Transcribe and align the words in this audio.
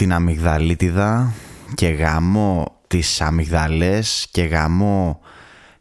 Ε, 0.00 0.04
γαμώ 0.04 0.12
την 0.12 0.12
αμυγδαλίτιδα 0.12 1.32
και 1.74 1.88
γαμώ 1.88 2.80
τις 2.86 3.20
αμυγδαλές 3.20 4.26
και 4.30 4.42
γαμώ 4.42 5.20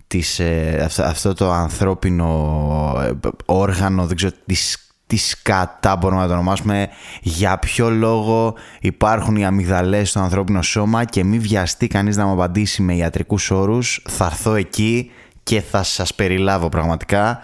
τις, 0.07 0.39
ε, 0.39 0.81
αυτό, 0.85 1.03
αυτό 1.03 1.33
το 1.33 1.51
ανθρώπινο 1.51 2.95
ε, 2.99 3.29
όργανο, 3.45 4.05
δεν 4.05 4.15
ξέρω, 4.15 4.31
τις 4.45 4.83
τις 5.07 5.27
σκατά 5.27 5.95
μπορούμε 5.95 6.21
να 6.21 6.27
το 6.27 6.33
ονομάσουμε, 6.33 6.89
για 7.21 7.57
ποιο 7.57 7.89
λόγο 7.89 8.55
υπάρχουν 8.79 9.35
οι 9.35 9.45
αμυγδαλές 9.45 10.09
στο 10.09 10.19
ανθρώπινο 10.19 10.61
σώμα 10.61 11.05
και 11.05 11.23
μη 11.23 11.39
βιαστεί 11.39 11.87
κανείς 11.87 12.17
να 12.17 12.25
μου 12.25 12.31
απαντήσει 12.31 12.81
με 12.81 12.95
ιατρικούς 12.95 13.51
όρους, 13.51 14.01
θα 14.09 14.25
έρθω 14.25 14.55
εκεί 14.55 15.11
και 15.43 15.61
θα 15.61 15.83
σας 15.83 16.15
περιλάβω 16.15 16.69
πραγματικά. 16.69 17.39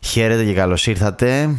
Χαίρετε 0.00 0.44
και 0.44 0.54
καλώς 0.54 0.86
ήρθατε. 0.86 1.56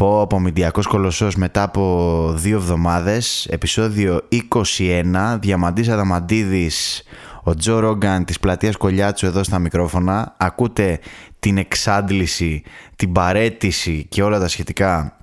Πω 0.00 0.20
από 0.20 0.40
Μηντιακός 0.40 0.86
Κολοσσός 0.86 1.36
μετά 1.36 1.62
από 1.62 2.32
δύο 2.36 2.56
εβδομάδες, 2.56 3.46
επεισόδιο 3.50 4.20
21, 4.28 5.38
Διαμαντής 5.40 5.88
Αδαμαντίδης, 5.88 7.02
ο 7.42 7.54
Τζο 7.54 7.78
Ρόγκαν 7.78 8.24
της 8.24 8.40
πλατείας 8.40 8.76
Κολιάτσου 8.76 9.26
εδώ 9.26 9.42
στα 9.42 9.58
μικρόφωνα. 9.58 10.34
Ακούτε 10.38 11.00
την 11.38 11.58
εξάντληση, 11.58 12.62
την 12.96 13.12
παρέτηση 13.12 14.06
και 14.08 14.22
όλα 14.22 14.38
τα 14.38 14.48
σχετικά 14.48 15.16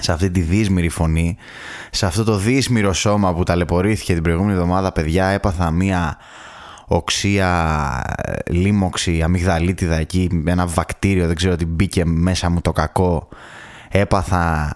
σε 0.00 0.12
αυτή 0.12 0.30
τη 0.30 0.40
δύσμηρη 0.40 0.88
φωνή, 0.88 1.36
σε 1.90 2.06
αυτό 2.06 2.24
το 2.24 2.36
δύσμηρο 2.36 2.92
σώμα 2.92 3.34
που 3.34 3.42
ταλαιπωρήθηκε 3.42 4.14
την 4.14 4.22
προηγούμενη 4.22 4.52
εβδομάδα, 4.52 4.92
παιδιά, 4.92 5.26
έπαθα 5.26 5.70
μία 5.70 6.16
οξία, 6.86 8.02
λίμωξη, 8.46 9.22
αμυγδαλίτιδα 9.22 9.96
εκεί, 9.96 10.42
ένα 10.46 10.66
βακτήριο, 10.66 11.26
δεν 11.26 11.36
ξέρω 11.36 11.56
τι 11.56 11.66
μπήκε 11.66 12.04
μέσα 12.04 12.50
μου 12.50 12.60
το 12.60 12.72
κακό. 12.72 13.28
Έπαθα, 13.88 14.74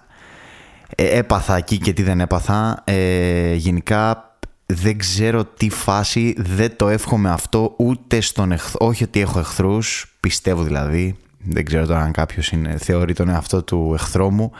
ε, 0.95 1.17
έπαθα 1.17 1.57
εκεί 1.57 1.77
και 1.77 1.93
τι 1.93 2.03
δεν 2.03 2.19
έπαθα. 2.19 2.81
Ε, 2.83 3.53
γενικά 3.53 4.31
δεν 4.73 4.97
ξέρω 4.97 5.45
τι 5.45 5.69
φάση, 5.69 6.35
δεν 6.37 6.75
το 6.75 6.89
εύχομαι 6.89 7.29
αυτό 7.29 7.73
ούτε 7.77 8.21
στον 8.21 8.51
εχθρό, 8.51 8.87
όχι 8.87 9.03
ότι 9.03 9.19
έχω 9.19 9.39
εχθρούς, 9.39 10.15
πιστεύω 10.19 10.63
δηλαδή, 10.63 11.15
δεν 11.43 11.65
ξέρω 11.65 11.85
τώρα 11.85 12.01
αν 12.01 12.11
κάποιος 12.11 12.51
είναι, 12.51 12.77
θεωρεί 12.77 13.13
τον 13.13 13.29
εαυτό 13.29 13.63
του 13.63 13.91
εχθρό 13.93 14.29
μου. 14.29 14.51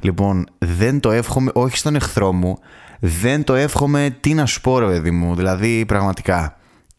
Λοιπόν, 0.00 0.46
δεν 0.58 1.00
το 1.00 1.10
εύχομαι, 1.10 1.50
όχι 1.54 1.76
στον 1.76 1.94
εχθρό 1.94 2.32
μου, 2.32 2.58
δεν 3.00 3.44
το 3.44 3.54
εύχομαι 3.54 4.16
τι 4.20 4.34
να 4.34 4.46
σου 4.46 4.60
πω 4.60 4.78
ρε 4.78 4.86
παιδί 4.86 5.10
μου, 5.10 5.34
δηλαδή 5.34 5.84
πραγματικά 5.84 6.56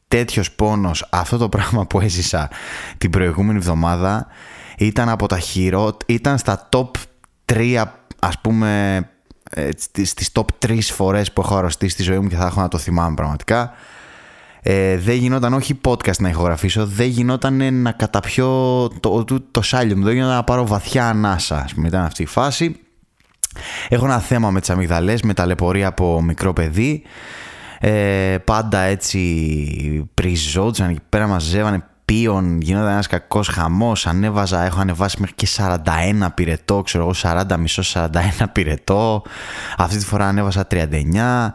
τέτοιος 0.08 0.52
πόνος, 0.52 1.08
αυτό 1.10 1.38
το 1.38 1.50
πράγμα 1.50 1.86
που 1.86 2.00
έζησα 2.00 2.50
την 2.98 3.10
προηγούμενη 3.10 3.58
εβδομάδα 3.58 4.28
ήταν 4.78 5.10
από 5.10 5.28
τα 5.28 5.40
χειρότερα, 5.40 6.14
ήταν 6.14 6.38
στα 6.38 6.70
top 6.72 6.90
3 7.54 7.84
ας 8.20 8.40
πούμε 8.42 9.00
ε, 9.50 9.70
στις 10.04 10.30
top 10.34 10.66
3 10.66 10.80
φορές 10.82 11.32
που 11.34 11.42
έχω 11.42 11.56
αρρωστήσει 11.56 11.92
στη 11.92 12.04
ζωή 12.04 12.20
μου 12.20 12.28
και 12.28 12.36
θα 12.36 12.46
έχω 12.46 12.62
να 12.62 12.68
το 12.68 12.78
θυμάμαι 12.78 13.16
πραγματικά. 13.16 13.72
Ε, 14.62 14.98
δεν 14.98 15.16
γινόταν 15.16 15.54
όχι 15.54 15.80
podcast 15.86 16.18
να 16.18 16.30
ηχογραφήσω, 16.30 16.86
δεν 16.86 17.08
γινόταν 17.08 17.74
να 17.74 17.92
καταπιώ 17.92 18.48
το, 19.00 19.24
το, 19.24 19.42
το 19.52 19.62
σάλιο 19.62 19.98
μου, 19.98 20.04
δεν 20.04 20.14
γινόταν 20.14 20.36
να 20.36 20.44
πάρω 20.44 20.68
βαθιά 20.68 21.10
ανάσα, 21.10 21.58
ας 21.58 21.74
πούμε, 21.74 21.88
ήταν 21.88 22.04
αυτή 22.04 22.22
η 22.22 22.26
φάση. 22.26 22.80
Έχω 23.90 24.06
ένα 24.06 24.20
θέμα 24.20 24.52
με 24.52 24.60
τις 24.60 24.70
αμυγδαλές, 24.70 25.22
με 25.22 25.34
ταλαιπωρία 25.34 25.88
από 25.88 26.22
μικρό 26.22 26.54
παιδί. 26.54 27.04
Ε, 27.80 28.38
πάντα 28.44 28.80
έτσι 28.80 30.10
πριζόντουσαν 30.14 30.90
εκεί 30.90 31.00
πέρα 31.10 31.28
μαζεύανε 31.28 31.86
οποίων 32.12 32.62
γινόταν 32.62 32.92
ένας 32.92 33.08
κακός 33.08 33.48
χαμός, 33.48 34.08
ανέβαζα, 34.08 34.64
έχω 34.64 34.80
ανεβάσει 34.80 35.18
μέχρι 35.20 35.36
και 35.36 35.48
41 35.58 36.28
πυρετό, 36.36 36.82
ξέρω 36.82 37.04
εγώ 37.04 37.14
40 37.50 37.58
μισό 37.58 37.82
41 37.94 38.08
πυρετό, 38.52 39.24
αυτή 39.78 39.98
τη 39.98 40.06
φορά 40.06 40.28
ανέβασα 40.28 40.68
39, 40.72 41.54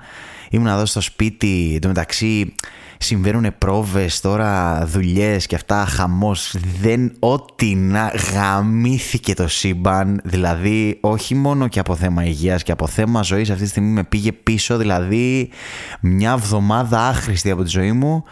ήμουν 0.51 0.67
εδώ 0.67 0.87
στο 0.87 1.01
σπίτι, 1.01 1.73
εντωμεταξύ 1.77 2.55
συμβαίνουν 2.99 3.55
πρόβες 3.59 4.21
τώρα, 4.21 4.83
δουλειές 4.87 5.47
και 5.47 5.55
αυτά, 5.55 5.85
χαμός, 5.85 6.55
δεν, 6.81 7.13
ό,τι 7.19 7.75
να 7.75 8.13
γαμήθηκε 8.33 9.35
το 9.35 9.49
σύμπαν, 9.49 10.21
δηλαδή 10.25 10.99
όχι 11.01 11.35
μόνο 11.35 11.69
και 11.69 11.79
από 11.79 11.97
θέμα 11.97 12.25
υγείας 12.25 12.63
και 12.63 12.73
από 12.73 12.87
θέμα 12.87 13.23
ζωής 13.23 13.51
αυτή 13.51 13.63
τη 13.63 13.69
στιγμή 13.69 13.91
με 13.91 14.05
πήγε 14.05 14.33
πίσω, 14.33 14.77
δηλαδή 14.77 15.51
μια 16.01 16.37
βδομάδα 16.37 17.07
άχρηστη 17.07 17.51
από 17.51 17.63
τη 17.63 17.69
ζωή 17.69 17.93
μου, 17.93 18.25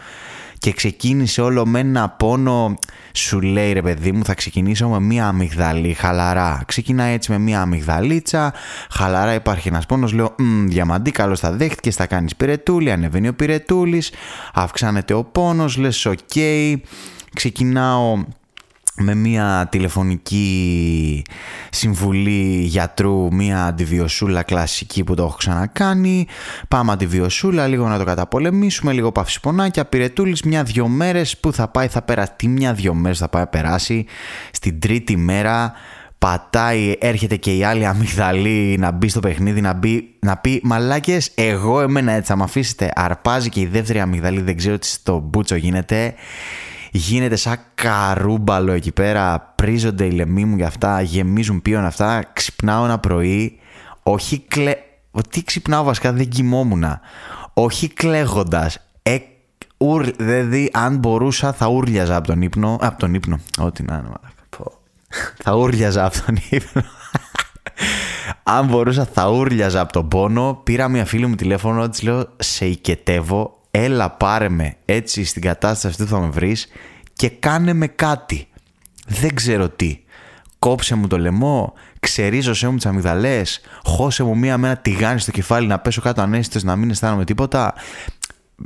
και 0.61 0.71
ξεκίνησε 0.71 1.41
όλο 1.41 1.65
με 1.65 1.79
ένα 1.79 2.09
πόνο. 2.09 2.77
Σου 3.13 3.41
λέει 3.41 3.73
ρε 3.73 3.81
παιδί 3.81 4.11
μου 4.11 4.25
θα 4.25 4.33
ξεκινήσω 4.33 4.87
με 4.87 4.99
μία 4.99 5.27
αμυγδαλή 5.27 5.93
χαλαρά. 5.93 6.63
Ξεκινάει 6.67 7.13
έτσι 7.13 7.31
με 7.31 7.37
μία 7.37 7.61
αμυγδαλίτσα. 7.61 8.53
Χαλαρά 8.89 9.33
υπάρχει 9.33 9.67
ένας 9.67 9.85
πόνος. 9.85 10.13
Λέω 10.13 10.35
Διαμαντή 10.65 11.11
καλώς 11.11 11.39
τα 11.39 11.51
δέχτηκες 11.51 11.95
θα 11.95 12.05
κάνεις 12.05 12.35
πυρετούλη 12.35 12.91
ανεβαίνει 12.91 13.27
ο 13.27 13.33
πυρετούλης. 13.33 14.11
Αυξάνεται 14.53 15.13
ο 15.13 15.23
πόνος 15.23 15.77
λες 15.77 16.05
οκ 16.05 16.17
ξεκινάω 17.33 18.23
με 18.95 19.15
μια 19.15 19.67
τηλεφωνική 19.71 21.23
συμβουλή 21.69 22.61
γιατρού, 22.61 23.33
μια 23.33 23.65
αντιβιωσούλα 23.65 24.43
κλασική 24.43 25.03
που 25.03 25.15
το 25.15 25.23
έχω 25.23 25.35
ξανακάνει. 25.37 26.27
Πάμε 26.67 26.91
αντιβιωσούλα, 26.91 27.67
λίγο 27.67 27.87
να 27.87 27.97
το 27.97 28.03
καταπολεμήσουμε, 28.03 28.91
λίγο 28.91 29.11
παυσιπονάκια, 29.11 29.85
πυρετούλης, 29.85 30.41
μια-δυο 30.41 30.87
μέρες 30.87 31.37
που 31.37 31.53
θα 31.53 31.67
πάει, 31.67 31.87
θα 31.87 32.01
περάσει, 32.01 32.31
τι 32.35 32.47
μια-δυο 32.47 32.93
μέρες 32.93 33.17
θα 33.17 33.29
πάει 33.29 33.47
περάσει. 33.47 34.05
Στην 34.51 34.79
τρίτη 34.79 35.17
μέρα 35.17 35.73
πατάει, 36.17 36.95
έρχεται 36.99 37.35
και 37.35 37.55
η 37.57 37.63
άλλη 37.63 37.85
αμυγδαλή 37.85 38.77
να 38.79 38.91
μπει 38.91 39.07
στο 39.07 39.19
παιχνίδι, 39.19 39.61
να, 39.61 39.73
μπει, 39.73 40.15
να 40.19 40.37
πει 40.37 40.59
«Μαλάκες, 40.63 41.31
εγώ 41.35 41.81
εμένα 41.81 42.11
έτσι 42.11 42.31
θα 42.31 42.37
με 42.37 42.43
αφήσετε». 42.43 42.91
Αρπάζει 42.95 43.49
και 43.49 43.59
η 43.59 43.65
δεύτερη 43.65 43.99
αμυγδαλή, 43.99 44.41
δεν 44.41 44.57
ξέρω 44.57 44.77
τι 44.77 44.87
στο 44.87 45.19
μπούτσο 45.19 45.55
γίνεται 45.55 46.13
γίνεται 46.91 47.35
σαν 47.35 47.57
καρούμπαλο 47.75 48.71
εκεί 48.71 48.91
πέρα, 48.91 49.53
πρίζονται 49.55 50.05
οι 50.05 50.11
λαιμοί 50.11 50.45
μου 50.45 50.55
για 50.55 50.67
αυτά, 50.67 51.01
γεμίζουν 51.01 51.61
πίον 51.61 51.85
αυτά, 51.85 52.29
ξυπνάω 52.33 52.85
ένα 52.85 52.99
πρωί, 52.99 53.59
όχι 54.03 54.39
κλε... 54.39 54.73
Τι 55.29 55.43
ξυπνάω 55.43 55.83
βασικά, 55.83 56.13
δεν 56.13 56.29
κοιμόμουν. 56.29 56.85
Όχι 57.53 57.87
κλαίγοντας, 57.87 58.77
ε, 59.03 59.17
ουρ, 59.77 60.05
δηλαδή 60.17 60.69
αν 60.73 60.97
μπορούσα 60.97 61.53
θα 61.53 61.67
ούρλιαζα 61.67 62.15
από 62.15 62.27
τον 62.27 62.41
ύπνο, 62.41 62.77
από 62.81 62.99
τον 62.99 63.13
ύπνο, 63.13 63.39
ό,τι 63.59 63.83
να 63.83 63.95
είναι, 63.95 64.09
θα 65.43 65.53
ούρλιαζα 65.53 66.05
από 66.05 66.21
τον 66.25 66.37
ύπνο. 66.49 66.83
αν 68.43 68.65
μπορούσα 68.65 69.05
θα 69.05 69.29
ούρλιαζα 69.29 69.79
από 69.79 69.91
τον 69.91 70.07
πόνο, 70.07 70.59
πήρα 70.63 70.87
μια 70.87 71.05
φίλη 71.05 71.25
μου 71.25 71.35
τηλέφωνο, 71.35 71.89
της 71.89 72.01
λέω 72.01 72.25
σε 72.37 72.65
οικετεύω, 72.65 73.60
έλα 73.71 74.09
πάρε 74.09 74.49
με 74.49 74.75
έτσι 74.85 75.23
στην 75.23 75.41
κατάσταση 75.41 75.87
αυτή 75.87 76.03
που 76.03 76.09
θα 76.09 76.19
με 76.19 76.29
βρεις 76.29 76.67
και 77.13 77.29
κάνε 77.29 77.73
με 77.73 77.87
κάτι. 77.87 78.47
Δεν 79.07 79.35
ξέρω 79.35 79.69
τι. 79.69 79.99
Κόψε 80.59 80.95
μου 80.95 81.07
το 81.07 81.17
λαιμό, 81.17 81.73
ξερίζωσέ 81.99 82.67
μου 82.67 82.75
τις 82.75 82.85
αμυγδαλές, 82.85 83.61
χώσε 83.83 84.23
μου 84.23 84.37
μία 84.37 84.57
με 84.57 84.67
ένα 84.67 84.77
τηγάνι 84.77 85.19
στο 85.19 85.31
κεφάλι 85.31 85.67
να 85.67 85.79
πέσω 85.79 86.01
κάτω 86.01 86.21
ανέστητος 86.21 86.63
να 86.63 86.75
μην 86.75 86.89
αισθάνομαι 86.89 87.23
τίποτα. 87.23 87.73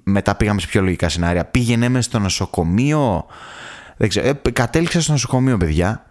Μετά 0.04 0.36
πήγαμε 0.36 0.60
σε 0.60 0.68
πιο 0.68 0.82
λογικά 0.82 1.10
σενάρια. 1.10 1.46
Πήγαινε 1.46 1.90
μες 1.90 2.06
στο 2.06 2.20
νοσοκομείο. 2.20 3.26
Δεν 3.98 4.10
ξέρω. 4.10 4.28
Ε, 4.28 4.52
κατέληξα 4.52 5.02
στο 5.02 5.12
νοσοκομείο, 5.12 5.58
παιδιά. 5.58 6.06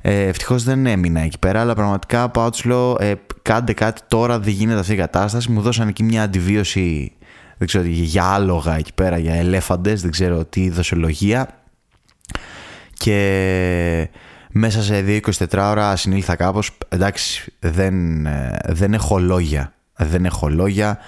Ε, 0.00 0.26
Ευτυχώς 0.26 0.62
δεν 0.62 0.86
έμεινα 0.86 1.20
εκεί 1.20 1.38
πέρα, 1.38 1.60
αλλά 1.60 1.74
πραγματικά 1.74 2.28
πάω 2.28 2.50
τους 2.50 2.64
λέω: 2.64 2.96
ε, 3.00 3.14
Κάντε 3.42 3.72
κάτι 3.72 4.00
τώρα, 4.08 4.38
δεν 4.40 4.52
γίνεται 4.52 4.80
αυτή 4.80 4.92
η 4.92 4.96
κατάσταση. 4.96 5.50
Μου 5.50 5.60
δώσαν 5.60 5.88
εκεί 5.88 6.02
μια 6.02 6.22
αντιβίωση 6.22 7.12
δεν 7.56 7.66
ξέρω 7.68 7.84
για 7.86 8.24
άλογα 8.24 8.76
εκεί 8.76 8.92
πέρα, 8.94 9.18
για 9.18 9.34
ελέφαντες, 9.34 10.02
δεν 10.02 10.10
ξέρω 10.10 10.44
τι 10.44 10.70
δοσολογία. 10.70 11.48
Και 12.92 14.08
μέσα 14.50 14.82
σε 14.82 15.04
2-24 15.06 15.46
ώρα 15.52 15.96
συνήλθα 15.96 16.36
κάπως, 16.36 16.70
εντάξει 16.88 17.52
δεν, 17.58 18.26
δεν 18.66 18.94
έχω 18.94 19.18
λόγια, 19.18 19.72
δεν 19.96 20.24
έχω 20.24 20.48
λόγια, 20.48 20.98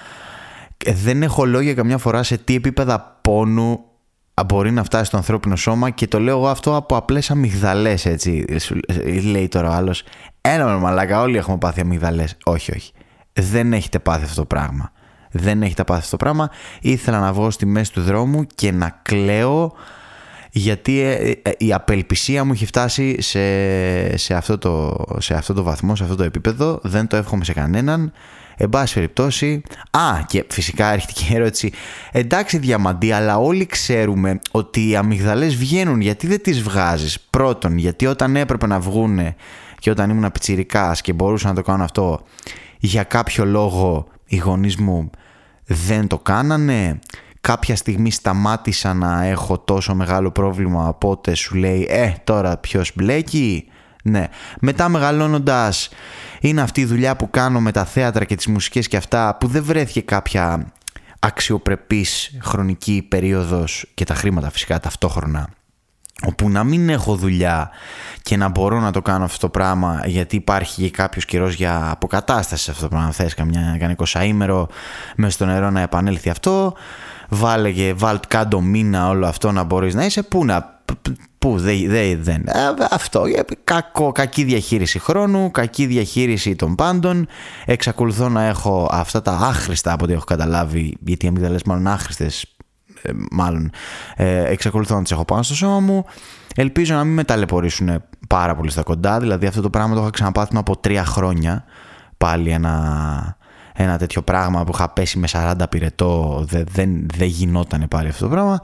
δεν 0.86 1.22
έχω 1.22 1.44
λόγια 1.44 1.74
καμιά 1.74 1.98
φορά 1.98 2.22
σε 2.22 2.36
τι 2.36 2.54
επίπεδα 2.54 3.18
πόνου 3.22 3.84
μπορεί 4.46 4.70
να 4.70 4.84
φτάσει 4.84 5.04
στο 5.04 5.16
ανθρώπινο 5.16 5.56
σώμα 5.56 5.90
και 5.90 6.06
το 6.06 6.20
λέω 6.20 6.36
εγώ 6.36 6.48
αυτό 6.48 6.76
από 6.76 6.96
απλές 6.96 7.30
αμυγδαλές 7.30 8.06
έτσι, 8.06 8.44
λέει 9.22 9.48
τώρα 9.48 9.68
ο 9.68 9.72
άλλος, 9.72 10.02
ένα 10.40 10.78
μαλάκα 10.78 11.20
όλοι 11.20 11.36
έχουμε 11.36 11.58
πάθει 11.58 11.80
αμυγδαλές, 11.80 12.36
όχι 12.44 12.72
όχι, 12.76 12.92
δεν 13.32 13.72
έχετε 13.72 13.98
πάθει 13.98 14.24
αυτό 14.24 14.40
το 14.40 14.44
πράγμα 14.44 14.92
δεν 15.30 15.62
έχει 15.62 15.74
τα 15.74 15.84
πάθει 15.84 16.00
αυτό 16.00 16.16
το 16.16 16.24
πράγμα. 16.24 16.50
Ήθελα 16.80 17.20
να 17.20 17.32
βγω 17.32 17.50
στη 17.50 17.66
μέση 17.66 17.92
του 17.92 18.02
δρόμου 18.02 18.46
και 18.54 18.72
να 18.72 18.98
κλαίω 19.02 19.72
γιατί 20.50 21.00
ε, 21.00 21.12
ε, 21.12 21.30
ε, 21.42 21.50
η 21.58 21.72
απελπισία 21.72 22.44
μου 22.44 22.52
έχει 22.52 22.66
φτάσει 22.66 23.22
σε, 23.22 24.16
σε, 24.16 24.34
αυτό 24.34 24.58
το, 24.58 25.04
σε 25.18 25.34
αυτό 25.34 25.54
το 25.54 25.62
βαθμό, 25.62 25.96
σε 25.96 26.02
αυτό 26.02 26.16
το 26.16 26.22
επίπεδο. 26.22 26.80
Δεν 26.82 27.06
το 27.06 27.16
εύχομαι 27.16 27.44
σε 27.44 27.52
κανέναν. 27.52 28.12
Εν 28.60 28.68
πάση 28.68 28.94
περιπτώσει, 28.94 29.62
α, 29.90 30.22
και 30.26 30.44
φυσικά 30.48 30.92
έρχεται 30.92 31.12
και 31.12 31.24
η 31.32 31.34
ερώτηση. 31.34 31.72
Εντάξει, 32.12 32.58
διαμαντή, 32.58 33.12
αλλά 33.12 33.38
όλοι 33.38 33.66
ξέρουμε 33.66 34.38
ότι 34.50 34.88
οι 34.88 34.96
αμυγδαλές 34.96 35.56
βγαίνουν. 35.56 36.00
Γιατί 36.00 36.26
δεν 36.26 36.42
τις 36.42 36.62
βγάζεις; 36.62 37.20
Πρώτον, 37.30 37.78
γιατί 37.78 38.06
όταν 38.06 38.36
έπρεπε 38.36 38.66
να 38.66 38.80
βγούνε 38.80 39.36
και 39.78 39.90
όταν 39.90 40.10
ήμουν 40.10 40.32
πιτσιρικάς 40.32 41.00
και 41.00 41.12
μπορούσα 41.12 41.48
να 41.48 41.54
το 41.54 41.62
κάνω 41.62 41.84
αυτό 41.84 42.20
για 42.78 43.02
κάποιο 43.02 43.44
λόγο 43.44 44.06
οι 44.28 44.36
γονείς 44.36 44.76
μου 44.76 45.10
δεν 45.64 46.06
το 46.06 46.18
κάνανε. 46.18 46.98
Κάποια 47.40 47.76
στιγμή 47.76 48.10
σταμάτησα 48.10 48.94
να 48.94 49.24
έχω 49.24 49.58
τόσο 49.58 49.94
μεγάλο 49.94 50.30
πρόβλημα 50.30 50.88
οπότε 50.88 51.34
σου 51.34 51.54
λέει 51.54 51.86
ε 51.90 52.14
τώρα 52.24 52.56
ποιος 52.56 52.92
μπλέκει 52.94 53.68
ναι. 54.02 54.28
Μετά 54.60 54.88
μεγαλώνοντας 54.88 55.88
είναι 56.40 56.60
αυτή 56.60 56.80
η 56.80 56.84
δουλειά 56.84 57.16
που 57.16 57.30
κάνω 57.30 57.60
με 57.60 57.72
τα 57.72 57.84
θέατρα 57.84 58.24
και 58.24 58.34
τις 58.34 58.46
μουσικές 58.46 58.88
και 58.88 58.96
αυτά 58.96 59.36
που 59.40 59.46
δεν 59.46 59.64
βρέθηκε 59.64 60.00
κάποια 60.00 60.72
αξιοπρεπής 61.18 62.38
χρονική 62.42 63.06
περίοδος 63.08 63.90
και 63.94 64.04
τα 64.04 64.14
χρήματα 64.14 64.50
φυσικά 64.50 64.80
ταυτόχρονα 64.80 65.48
όπου 66.26 66.50
να 66.50 66.64
μην 66.64 66.88
έχω 66.88 67.16
δουλειά 67.16 67.70
και 68.22 68.36
να 68.36 68.48
μπορώ 68.48 68.80
να 68.80 68.90
το 68.92 69.02
κάνω 69.02 69.24
αυτό 69.24 69.38
το 69.38 69.48
πράγμα 69.48 70.02
γιατί 70.06 70.36
υπάρχει 70.36 70.82
και 70.82 70.90
κάποιος 70.90 71.24
καιρός 71.24 71.54
για 71.54 71.90
αποκατάσταση 71.90 72.62
σε 72.62 72.70
αυτό 72.70 72.82
το 72.82 72.88
πράγμα 72.88 73.10
θες 73.12 73.34
καμιά, 73.34 73.76
κανένα 73.78 73.96
20 74.12 74.66
μέσα 75.16 75.32
στο 75.32 75.44
νερό 75.44 75.70
να 75.70 75.80
επανέλθει 75.80 76.30
αυτό 76.30 76.74
βάλε 77.28 77.70
και 77.70 77.94
βάλ 77.96 78.20
κάτω 78.28 78.60
μήνα 78.60 79.08
όλο 79.08 79.26
αυτό 79.26 79.52
να 79.52 79.62
μπορείς 79.62 79.94
να 79.94 80.04
είσαι 80.04 80.22
πού 80.22 80.44
να 80.44 80.76
Πού 81.38 81.58
δεν, 81.58 81.88
δεν, 81.88 82.22
δεν. 82.22 82.46
Ε, 82.46 82.86
αυτό, 82.90 83.24
ε, 83.24 83.42
κακό, 83.64 84.12
κακή 84.12 84.44
διαχείριση 84.44 84.98
χρόνου, 84.98 85.50
κακή 85.50 85.86
διαχείριση 85.86 86.56
των 86.56 86.74
πάντων. 86.74 87.26
Εξακολουθώ 87.64 88.28
να 88.28 88.44
έχω 88.44 88.88
αυτά 88.92 89.22
τα 89.22 89.32
άχρηστα 89.32 89.92
από 89.92 90.04
ό,τι 90.04 90.12
έχω 90.12 90.24
καταλάβει, 90.24 90.96
γιατί 91.00 91.24
οι 91.24 91.28
αμυγδαλές 91.28 91.62
μάλλον 91.62 91.86
άχρηστες, 91.86 92.56
ε, 93.02 93.10
μάλλον, 93.30 93.70
εξακολουθώ 94.46 94.94
να 94.94 95.02
τις 95.02 95.12
έχω 95.12 95.24
πάνω 95.24 95.42
στο 95.42 95.54
σώμα 95.54 95.80
μου. 95.80 96.04
Ελπίζω 96.54 96.94
να 96.94 97.04
μην 97.04 97.14
με 97.14 97.24
ταλαιπωρήσουν 97.24 98.02
πάρα 98.28 98.54
πολύ 98.54 98.70
στα 98.70 98.82
κοντά, 98.82 99.20
δηλαδή 99.20 99.46
αυτό 99.46 99.60
το 99.60 99.70
πράγμα 99.70 99.94
το 99.94 100.00
είχα 100.00 100.10
ξαναπάθει 100.10 100.56
από 100.56 100.76
τρία 100.76 101.04
χρόνια, 101.04 101.64
πάλι 102.16 102.50
ένα, 102.50 103.36
ένα 103.74 103.98
τέτοιο 103.98 104.22
πράγμα 104.22 104.64
που 104.64 104.72
είχα 104.74 104.88
πέσει 104.88 105.18
με 105.18 105.28
40 105.32 105.52
πυρετό, 105.70 106.44
δεν, 106.48 106.64
δεν, 106.72 107.06
δεν 107.14 107.28
γινόταν 107.28 107.86
πάλι 107.88 108.08
αυτό 108.08 108.24
το 108.24 108.30
πράγμα. 108.30 108.60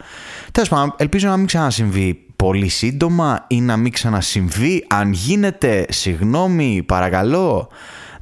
Τέλος 0.52 0.68
πάντων, 0.68 0.94
ελπίζω 0.96 1.28
να 1.28 1.36
μην 1.36 1.46
ξανασυμβεί 1.46 2.24
πολύ 2.36 2.68
σύντομα 2.68 3.44
ή 3.48 3.60
να 3.60 3.76
μην 3.76 3.92
ξανασυμβεί. 3.92 4.86
Αν 4.88 5.12
γίνεται, 5.12 5.86
συγγνώμη, 5.88 6.82
παρακαλώ. 6.86 7.68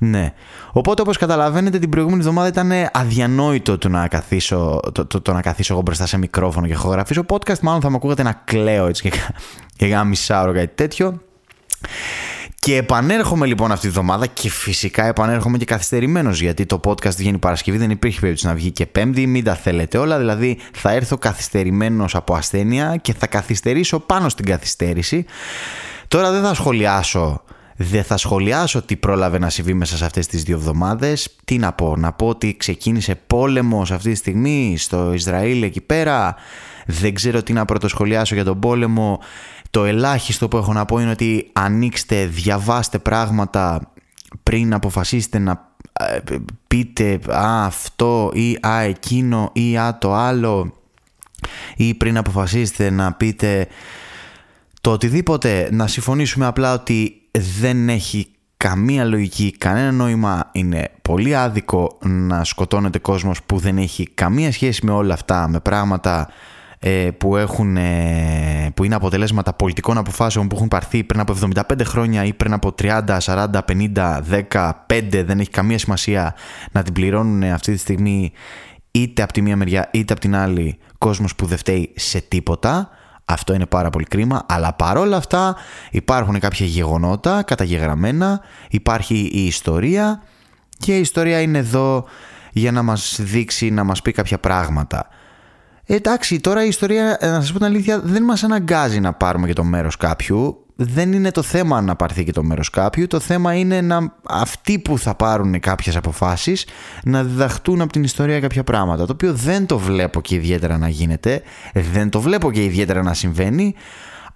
Ναι. 0.05 0.33
Οπότε 0.73 1.03
όπως 1.03 1.17
καταλαβαίνετε 1.17 1.79
την 1.79 1.89
προηγούμενη 1.89 2.21
εβδομάδα 2.21 2.49
ήταν 2.49 2.73
αδιανόητο 2.93 3.79
το 3.79 3.89
να 3.89 4.09
καθίσω, 4.09 4.81
το, 4.93 5.07
το, 5.07 5.21
το 5.21 5.33
να 5.33 5.41
καθίσω 5.41 5.73
εγώ 5.73 5.83
μπροστά 5.83 6.07
σε 6.07 6.19
μικρόφωνο 6.19 6.67
και 6.67 6.73
ηχογραφήσω 6.73 7.25
podcast. 7.29 7.59
Μάλλον 7.59 7.81
θα 7.81 7.91
μου 7.91 7.97
ακούγατε 7.97 8.23
να 8.23 8.33
κλαίω 8.45 8.87
έτσι 8.87 9.03
και, 9.03 9.13
και 9.77 9.87
ένα 9.87 10.05
μισάωρο 10.05 10.53
κάτι 10.53 10.73
τέτοιο. 10.75 11.21
Και 12.59 12.77
επανέρχομαι 12.77 13.47
λοιπόν 13.47 13.73
αυτή 13.73 13.87
τη 13.87 13.93
βδομάδα 13.93 14.27
και 14.27 14.51
φυσικά 14.51 15.07
επανέρχομαι 15.07 15.59
και 15.59 15.65
καθυστερημένος 15.65 16.41
γιατί 16.41 16.67
το 16.67 16.81
podcast 16.85 17.15
βγαίνει 17.17 17.39
Παρασκευή, 17.39 17.79
δεν 17.79 17.91
υπήρχε 17.91 18.21
περίπτωση 18.21 18.47
να 18.47 18.55
βγει 18.55 18.71
και 18.71 18.87
Πέμπτη, 18.87 19.27
μην 19.27 19.45
τα 19.45 19.55
θέλετε 19.55 19.99
όλα, 19.99 20.19
δηλαδή 20.19 20.59
θα 20.73 20.91
έρθω 20.91 21.19
καθυστερημένος 21.19 22.15
από 22.15 22.35
ασθένεια 22.35 22.97
και 22.97 23.15
θα 23.15 23.27
καθυστερήσω 23.27 24.01
πάνω 24.01 24.29
στην 24.29 24.45
καθυστέρηση. 24.45 25.25
Τώρα 26.09 26.31
δεν 26.31 26.43
θα 26.43 26.55
σχολιάσω 26.55 27.43
δεν 27.83 28.05
θα 28.05 28.17
σχολιάσω 28.17 28.83
τι 28.83 28.97
πρόλαβε 28.97 29.39
να 29.39 29.51
συμβεί 29.51 29.75
μέσα 29.75 29.97
σε 29.97 30.05
αυτές 30.05 30.27
τις 30.27 30.43
δύο 30.43 30.57
εβδομάδες. 30.57 31.37
Τι 31.45 31.59
να 31.59 31.73
πω, 31.73 31.97
να 31.97 32.13
πω 32.13 32.29
ότι 32.29 32.57
ξεκίνησε 32.57 33.15
πόλεμος 33.15 33.91
αυτή 33.91 34.11
τη 34.11 34.17
στιγμή 34.17 34.75
στο 34.79 35.13
Ισραήλ 35.13 35.63
εκεί 35.63 35.81
πέρα. 35.81 36.35
Δεν 36.87 37.15
ξέρω 37.15 37.43
τι 37.43 37.53
να 37.53 37.65
πρωτοσχολιάσω 37.65 38.35
για 38.35 38.45
τον 38.45 38.59
πόλεμο. 38.59 39.21
Το 39.71 39.85
ελάχιστο 39.85 40.49
που 40.49 40.57
έχω 40.57 40.73
να 40.73 40.85
πω 40.85 40.99
είναι 40.99 41.11
ότι 41.11 41.51
ανοίξτε, 41.53 42.27
διαβάστε 42.27 42.99
πράγματα 42.99 43.93
πριν 44.43 44.75
αποφασίσετε 44.75 45.39
να 45.39 45.71
ε, 45.93 46.19
πείτε 46.67 47.19
α, 47.29 47.65
αυτό 47.65 48.31
ή 48.35 48.59
α, 48.67 48.81
εκείνο 48.81 49.51
ή 49.53 49.77
α, 49.77 49.99
το 49.99 50.15
άλλο 50.15 50.77
ή 51.77 51.95
πριν 51.95 52.17
αποφασίσετε 52.17 52.91
να 52.91 53.13
πείτε 53.13 53.67
το 54.81 54.91
οτιδήποτε 54.91 55.69
να 55.73 55.87
συμφωνήσουμε 55.87 56.47
απλά 56.47 56.75
ότι 56.75 57.22
δεν 57.39 57.89
έχει 57.89 58.27
καμία 58.57 59.05
λογική, 59.05 59.55
κανένα 59.59 59.93
νόημα, 59.93 60.51
είναι 60.53 60.89
πολύ 61.03 61.37
άδικο 61.37 61.99
να 62.01 62.45
σκοτώνεται 62.45 62.99
κόσμος 62.99 63.43
που 63.43 63.59
δεν 63.59 63.79
έχει 63.79 64.09
καμία 64.15 64.53
σχέση 64.53 64.87
με 64.87 64.93
όλα 64.93 65.15
αυτά, 65.15 65.49
με 65.49 65.61
πράγματα 65.61 66.29
ε, 66.79 67.11
που, 67.19 67.37
έχουν, 67.37 67.77
ε, 67.77 68.71
που 68.75 68.85
είναι 68.85 68.95
αποτελέσματα 68.95 69.53
πολιτικών 69.53 69.99
αποφάσεων 69.99 70.49
που 70.49 70.57
έχουν 70.57 70.69
πάρθει 70.69 71.05
πριν 71.05 71.21
από 71.21 71.35
75 71.55 71.63
χρόνια 71.85 72.25
ή 72.25 72.33
πριν 72.33 72.53
από 72.53 72.75
30, 72.83 73.19
40, 73.25 73.47
50, 73.95 74.21
10, 74.51 74.71
5 74.87 75.23
δεν 75.25 75.41
έχει 75.41 75.51
καμία 75.51 75.79
σημασία 75.79 76.35
να 76.73 76.83
την 76.83 76.93
πληρώνουν 76.93 77.43
αυτή 77.43 77.73
τη 77.73 77.79
στιγμή 77.79 78.33
είτε 78.91 79.23
από 79.23 79.33
τη 79.33 79.43
μία 79.43 79.57
μεριά 79.57 79.89
είτε 79.93 80.13
από 80.13 80.23
την 80.23 80.37
άλλη 80.37 80.79
κόσμος 80.99 81.35
που 81.35 81.47
δεν 81.47 81.59
φταίει 81.59 81.93
σε 81.95 82.21
τίποτα 82.21 82.91
αυτό 83.25 83.55
είναι 83.55 83.67
πάρα 83.67 83.91
πολύ 83.91 84.05
κρίμα 84.05 84.45
αλλά 84.49 84.73
παρόλα 84.73 85.17
αυτά 85.17 85.57
υπάρχουν 85.91 86.39
κάποια 86.39 86.67
γεγονότα 86.67 87.43
καταγεγραμμένα 87.43 88.41
υπάρχει 88.71 89.31
η 89.33 89.47
ιστορία 89.47 90.23
και 90.79 90.97
η 90.97 91.01
ιστορία 91.01 91.41
είναι 91.41 91.59
εδώ 91.59 92.05
για 92.53 92.73
να 92.73 92.83
μας 92.83 93.19
δείξει, 93.21 93.71
να 93.71 93.85
μας 93.85 94.03
πει 94.03 94.13
κάποια 94.13 94.39
πράγματα 94.39 95.09
Εντάξει, 95.87 96.41
τώρα 96.41 96.65
η 96.65 96.69
ιστορία, 96.69 97.17
ε, 97.21 97.27
να 97.27 97.41
σας 97.41 97.53
πω 97.53 97.59
την 97.59 97.67
αλήθεια, 97.67 98.01
δεν 98.01 98.23
μας 98.23 98.43
αναγκάζει 98.43 99.01
να 99.01 99.13
πάρουμε 99.13 99.47
και 99.47 99.53
το 99.53 99.65
μέρος 99.65 99.97
κάποιου. 99.97 100.62
Δεν 100.77 101.13
είναι 101.13 101.31
το 101.31 101.43
θέμα 101.43 101.81
να 101.81 101.97
πάρθει 101.97 102.25
και 102.25 102.33
το 102.33 102.43
μέρος 102.43 102.71
κάποιου. 102.71 103.07
Το 103.07 103.21
θέμα 103.21 103.55
είναι 103.55 103.81
να 103.81 104.15
αυτοί 104.23 104.79
που 104.79 104.99
θα 104.99 105.15
πάρουν 105.15 105.61
κάποιες 105.61 105.97
αποφάσεις 105.97 106.67
να 107.05 107.25
διδαχτούν 107.25 107.81
από 107.81 107.93
την 107.93 108.03
ιστορία 108.03 108.41
κάποια 108.41 108.65
πράγματα. 108.65 109.07
Το 109.07 109.13
οποίο 109.13 109.33
δεν 109.33 109.67
το 109.67 109.79
βλέπω 109.79 110.21
και 110.21 110.35
ιδιαίτερα 110.35 110.79
να 110.79 110.89
γίνεται. 110.89 111.43
Δεν 111.73 112.11
το 112.11 112.21
βλέπω 112.21 112.53
και 112.53 112.65
ιδιαίτερα 112.65 113.03
να 113.03 113.15
συμβαίνει. 113.15 113.75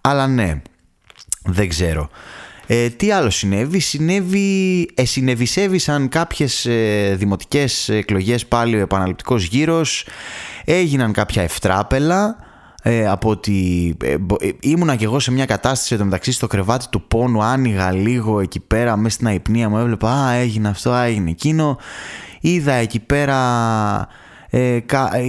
Αλλά 0.01 0.27
ναι, 0.27 0.63
δεν 1.45 1.69
ξέρω. 1.69 2.11
Ε, 2.67 2.89
τι 2.89 3.11
άλλο 3.11 3.31
συνέβη, 3.31 3.79
συνέβη, 3.79 4.89
ε, 4.95 5.05
συνεβησέβησαν 5.05 6.09
κάποιες 6.09 6.67
ε, 6.67 7.15
δημοτικές 7.19 7.89
εκλογές 7.89 8.47
πάλι 8.47 8.77
ο 8.77 8.81
επαναληπτικός 8.81 9.45
γύρος, 9.45 10.07
έγιναν 10.65 11.13
κάποια 11.13 11.43
ευτράπελα, 11.43 12.37
ε, 12.89 13.07
από 13.07 13.31
ότι 13.31 13.97
ε, 14.03 14.13
ε, 14.41 14.51
ήμουνα 14.61 14.97
και 14.97 15.05
εγώ 15.05 15.19
σε 15.19 15.33
μια 15.33 15.45
κατάσταση 15.45 15.95
εδώ 15.95 16.05
μεταξύ 16.05 16.33
στο 16.33 16.47
κρεβάτι 16.47 16.87
του 16.91 17.03
πόνου 17.03 17.43
άνοιγα 17.43 17.93
λίγο 17.93 18.41
εκεί 18.41 18.61
πέρα 18.61 18.97
μέσα 18.97 19.15
στην 19.15 19.27
αϊπνία 19.27 19.69
μου 19.69 19.79
έβλεπα 19.79 20.11
α 20.11 20.33
έγινε 20.33 20.69
αυτό, 20.69 20.91
α, 20.91 21.03
έγινε 21.03 21.31
εκείνο 21.31 21.79
είδα 22.41 22.73
εκεί 22.73 23.01
πέρα 23.01 23.39
ε, 24.51 24.79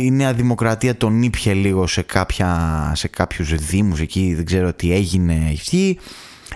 η 0.03 0.11
Νέα 0.11 0.33
Δημοκρατία 0.33 0.97
τον 0.97 1.23
ήπια 1.23 1.53
λίγο 1.53 1.87
σε, 1.87 2.01
κάποια, 2.01 2.91
σε 2.95 3.07
κάποιους 3.07 3.55
δήμους 3.55 3.99
εκεί 3.99 4.33
δεν 4.35 4.45
ξέρω 4.45 4.73
τι 4.73 4.93
έγινε 4.93 5.47
εκεί. 5.49 5.99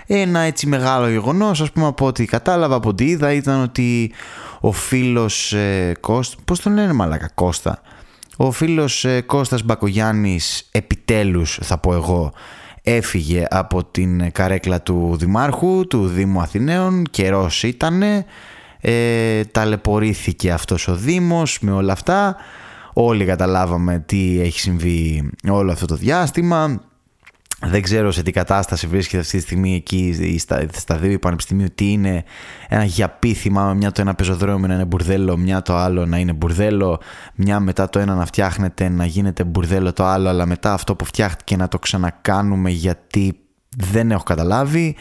Ένα 0.06 0.40
έτσι 0.40 0.66
μεγάλο 0.66 1.08
γεγονός, 1.08 1.60
ας 1.60 1.72
πούμε 1.72 1.86
από 1.86 2.06
ό,τι 2.06 2.24
κατάλαβα, 2.24 2.74
από 2.74 2.88
ό,τι 2.88 3.04
είδα 3.04 3.32
ήταν 3.32 3.62
ότι 3.62 4.12
ο 4.60 4.72
φίλος 4.72 5.52
ε, 5.52 5.96
Κώστα, 6.00 6.36
πώς 6.44 6.60
τον 6.60 6.74
λένε 6.74 6.92
μαλάκα 6.92 7.30
Κώστα, 7.34 7.80
ο 8.36 8.50
φίλος 8.50 9.04
ε, 9.04 9.20
Κώστας 9.20 9.62
Μπακογιάννης 9.62 10.68
επιτέλους 10.72 11.58
θα 11.62 11.78
πω 11.78 11.94
εγώ 11.94 12.32
έφυγε 12.82 13.46
από 13.50 13.84
την 13.84 14.32
καρέκλα 14.32 14.82
του 14.82 15.16
Δημάρχου 15.18 15.86
του 15.86 16.06
Δήμου 16.06 16.40
Αθηναίων, 16.40 17.04
καιρός 17.10 17.62
ήτανε, 17.62 18.24
ε, 18.80 19.44
ταλαιπωρήθηκε 19.44 20.52
αυτός 20.52 20.88
ο 20.88 20.94
Δήμος 20.94 21.58
με 21.60 21.72
όλα 21.72 21.92
αυτά, 21.92 22.36
όλοι 22.92 23.24
καταλάβαμε 23.24 24.02
τι 24.06 24.40
έχει 24.40 24.60
συμβεί 24.60 25.30
όλο 25.48 25.72
αυτό 25.72 25.86
το 25.86 25.94
διάστημα, 25.94 26.80
δεν 27.64 27.82
ξέρω 27.82 28.10
σε 28.10 28.22
τι 28.22 28.30
κατάσταση 28.30 28.86
βρίσκεται 28.86 29.22
αυτή 29.22 29.36
τη 29.36 29.42
στιγμή 29.42 29.74
εκεί 29.74 30.36
στα, 30.38 30.66
στα 30.72 30.96
δύο 30.96 31.18
πανεπιστημίου 31.18 31.66
τι 31.74 31.92
είναι 31.92 32.24
ένα 32.68 32.84
γιαπί 32.84 33.34
θυμάμαι 33.34 33.74
μια 33.74 33.92
το 33.92 34.00
ένα 34.00 34.14
πεζοδρόμιο 34.14 34.66
να 34.66 34.74
είναι 34.74 34.84
μπουρδέλο 34.84 35.36
μια 35.36 35.62
το 35.62 35.76
άλλο 35.76 36.06
να 36.06 36.18
είναι 36.18 36.32
μπουρδέλο 36.32 37.00
μια 37.34 37.60
μετά 37.60 37.88
το 37.88 37.98
ένα 37.98 38.14
να 38.14 38.26
φτιάχνεται 38.26 38.88
να 38.88 39.04
γίνεται 39.04 39.44
μπουρδέλο 39.44 39.92
το 39.92 40.04
άλλο 40.04 40.28
αλλά 40.28 40.46
μετά 40.46 40.72
αυτό 40.72 40.96
που 40.96 41.04
φτιάχτηκε 41.04 41.56
να 41.56 41.68
το 41.68 41.78
ξανακάνουμε 41.78 42.70
γιατί 42.70 43.40
δεν 43.76 44.10
έχω 44.10 44.22
καταλάβει 44.22 44.96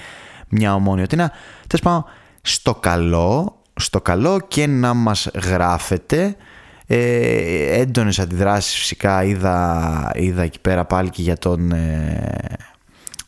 μια 0.50 0.74
ομόνιοτήνα 0.74 1.32
τέλος 1.68 1.84
πάω 1.84 2.04
στο 2.42 2.76
καλό 2.76 3.62
στο 3.76 4.02
καλό 4.02 4.40
και 4.48 4.68
να 4.68 4.94
μας 4.94 5.30
γράφετε 5.44 6.36
ε, 6.94 7.80
έντονες 7.80 8.20
αντιδράσεις 8.20 8.76
φυσικά 8.76 9.24
είδα, 9.24 10.12
είδα 10.16 10.42
εκεί 10.42 10.60
πέρα 10.60 10.86
πάλι 10.86 11.10
και 11.10 11.22
για 11.22 11.38
τον, 11.38 11.72
ε, 11.72 12.58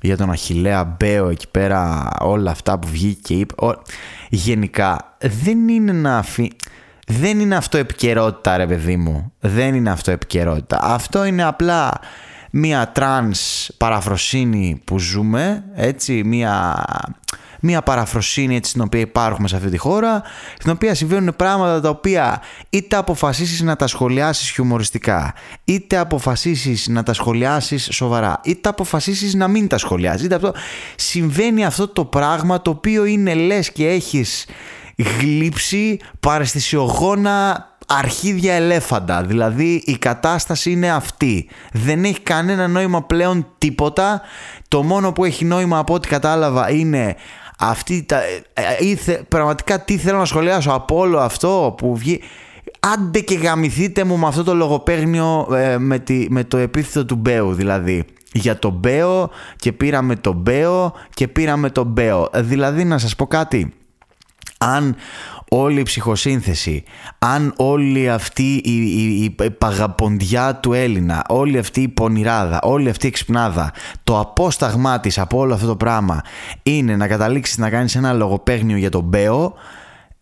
για 0.02 0.18
τον 0.18 0.30
Αχιλλέα 0.30 0.84
Μπέο 0.84 1.30
εκεί 1.30 1.48
πέρα 1.52 2.10
όλα 2.20 2.52
αυτά 2.52 2.80
που 2.80 2.88
βγήκε 2.88 3.34
και 3.34 3.34
είπε 3.34 3.56
γενικά 4.30 5.16
δεν 5.42 5.68
είναι 5.68 5.92
να 5.92 6.18
αφή... 6.18 6.52
δεν 7.08 7.40
είναι 7.40 7.56
αυτό 7.56 7.78
επικαιρότητα 7.78 8.58
ρε 8.58 8.68
παιδί 8.68 8.98
μου. 8.98 9.32
Δεν 9.40 9.76
είναι 9.76 9.90
αυτό 9.92 10.12
επικαιρότητα. 10.12 10.80
Αυτό 10.82 11.26
είναι 11.26 11.44
απλά 11.44 12.00
μια 12.52 12.92
τρανς 12.92 13.70
παραφροσύνη 13.78 14.82
που 14.86 15.00
ζούμε 15.00 15.64
έτσι 15.76 16.24
μια 16.24 16.86
μια 17.66 17.82
παραφροσύνη 17.82 18.56
έτσι 18.56 18.70
στην 18.70 18.82
οποία 18.82 19.00
υπάρχουμε 19.00 19.48
σε 19.48 19.56
αυτή 19.56 19.70
τη 19.70 19.78
χώρα, 19.78 20.22
στην 20.60 20.72
οποία 20.72 20.96
συμβαίνουν 20.96 21.36
πράγματα 21.36 21.82
τα 21.82 21.90
οποία 21.90 22.42
είτε 22.70 22.96
αποφασίσεις 22.96 23.62
να 23.62 23.76
τα 23.76 23.88
σχολιάσεις 23.88 24.50
χιουμοριστικά, 24.50 25.34
είτε 25.64 25.98
αποφασίσεις 25.98 26.88
να 26.88 27.04
τα 27.04 27.14
σχολιάσεις 27.14 27.90
σοβαρά, 27.92 28.40
είτε 28.44 28.70
αποφασίσεις 28.70 29.34
να 29.34 29.48
μην 29.48 29.68
τα 29.68 29.78
σχολιάσεις. 29.78 30.26
Είτε 30.26 30.36
αυτό... 30.36 30.54
Συμβαίνει 30.96 31.66
αυτό 31.66 31.88
το 31.88 32.06
πράγμα 32.06 32.62
το 32.62 32.70
οποίο 32.70 33.06
είναι 33.06 33.34
λες 33.34 33.72
και 33.72 33.88
έχεις 33.88 34.46
γλύψει 35.20 36.00
παρεστησιογόνα 36.20 37.68
αρχίδια 37.88 38.54
ελέφαντα. 38.54 39.24
Δηλαδή 39.24 39.84
η 39.86 39.98
κατάσταση 39.98 40.72
είναι 40.72 40.92
αυτή. 40.92 41.50
Δεν 41.72 42.04
έχει 42.04 42.20
κανένα 42.20 42.68
νόημα 42.68 43.04
πλέον 43.04 43.48
τίποτα. 43.58 44.22
Το 44.68 44.84
μόνο 44.84 45.12
που 45.12 45.26
έχει 45.26 45.46
νόημα 45.46 45.78
από 45.78 45.94
ό,τι 45.94 46.08
κατάλαβα 46.08 46.72
είναι 46.72 47.16
αυτή 47.60 48.04
τα, 48.04 48.20
ήθε, 48.80 49.14
ε, 49.14 49.22
πραγματικά 49.28 49.80
τι 49.80 49.98
θέλω 49.98 50.18
να 50.18 50.26
σχολιάσω 50.26 50.72
από 50.72 50.98
όλο 50.98 51.20
αυτό 51.20 51.74
που 51.78 51.98
βγει. 51.98 52.22
Άντε 52.80 53.20
και 53.20 53.36
γαμηθείτε 53.36 54.04
μου 54.04 54.18
με 54.18 54.28
αυτό 54.28 54.44
το 54.44 54.54
λογοπαίγνιο 54.54 55.48
ε, 55.56 55.78
με, 55.78 56.00
τη, 56.00 56.26
με 56.30 56.44
το 56.44 56.58
επίθετο 56.58 57.06
του 57.06 57.16
Μπέου 57.16 57.54
δηλαδή. 57.54 58.06
Για 58.34 58.60
το 58.60 58.70
Μπέο 58.70 59.30
και 59.56 59.72
πήραμε 59.72 60.16
το 60.16 60.34
Μπέο 60.34 60.94
και 61.14 61.28
πήραμε 61.28 61.70
το 61.70 61.84
Μπέο. 61.84 62.30
Δηλαδή 62.34 62.84
να 62.84 62.98
σας 62.98 63.16
πω 63.16 63.28
κάτι. 63.28 63.74
Αν 64.58 64.96
όλη 65.56 65.80
η 65.80 65.84
ψυχοσύνθεση, 65.84 66.84
αν 67.20 67.54
όλη 67.58 68.10
αυτή 68.10 68.54
η, 68.54 68.82
η, 68.82 69.36
η, 69.40 69.52
παγαποντιά 69.52 70.56
του 70.56 70.74
Έλληνα, 70.74 71.24
όλη 71.28 71.58
αυτή 71.58 71.82
η 71.82 71.88
πονηράδα, 71.88 72.60
όλη 72.64 72.90
αυτή 72.90 73.06
η 73.06 73.10
εξυπνάδα, 73.10 73.74
το 74.04 74.20
απόσταγμά 74.20 75.00
της 75.00 75.20
από 75.20 75.38
όλο 75.38 75.54
αυτό 75.54 75.68
το 75.68 75.76
πράγμα 75.76 76.22
είναι 76.64 76.96
να 76.96 77.08
καταλήξεις 77.08 77.58
να 77.58 77.70
κάνεις 77.70 77.96
ένα 77.96 78.14
λογοπαίγνιο 78.14 78.78
για 78.78 78.90
τον 78.90 79.04
Μπέο, 79.04 79.54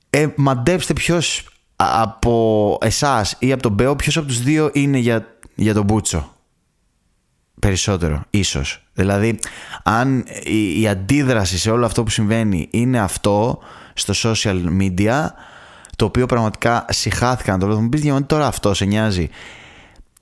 ε, 0.09 0.27
μαντέψτε 0.35 0.93
ποιος 0.93 1.50
από 1.75 2.77
εσάς 2.81 3.35
ή 3.39 3.51
από 3.51 3.61
τον 3.61 3.71
Μπέο, 3.71 3.95
ποιος 3.95 4.17
από 4.17 4.27
τους 4.27 4.41
δύο 4.41 4.69
είναι 4.73 4.97
για, 4.97 5.25
για 5.55 5.73
τον 5.73 5.83
Μπούτσο. 5.83 6.35
Περισσότερο, 7.59 8.23
ίσως. 8.29 8.83
Δηλαδή, 8.93 9.39
αν 9.83 10.25
η, 10.43 10.81
η 10.81 10.88
αντίδραση 10.88 11.57
σε 11.57 11.71
όλο 11.71 11.85
αυτό 11.85 12.03
που 12.03 12.09
συμβαίνει 12.09 12.67
είναι 12.71 13.00
αυτό, 13.00 13.59
στο 13.93 14.13
social 14.31 14.62
media, 14.79 15.27
το 15.95 16.05
οποίο 16.05 16.25
πραγματικά 16.25 16.86
συχάθηκα 16.89 17.51
να 17.51 17.57
το 17.57 17.65
λέω. 17.65 17.75
Θα 17.75 17.81
μου 17.81 17.89
πεις 17.89 18.13
τώρα 18.25 18.48
αυτό 18.48 18.74
σε 18.74 18.86
νοιάζει. 18.86 19.29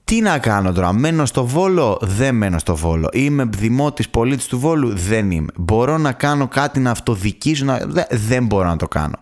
Τι 0.03 0.21
να 0.21 0.37
κάνω 0.37 0.71
τώρα, 0.71 0.93
μένω 0.93 1.25
στο 1.25 1.45
Βόλο, 1.45 1.97
δεν 2.01 2.35
μένω 2.35 2.59
στο 2.59 2.75
Βόλο. 2.75 3.09
Είμαι 3.11 3.49
δημότης 3.57 4.09
πολίτης 4.09 4.45
του 4.45 4.59
Βόλου, 4.59 4.95
δεν 4.95 5.31
είμαι. 5.31 5.51
Μπορώ 5.55 5.97
να 5.97 6.11
κάνω 6.11 6.47
κάτι 6.47 6.79
να 6.79 6.91
αυτοδικήσω, 6.91 7.65
να... 7.65 7.79
δεν 8.09 8.45
μπορώ 8.45 8.67
να 8.67 8.77
το 8.77 8.87
κάνω. 8.87 9.15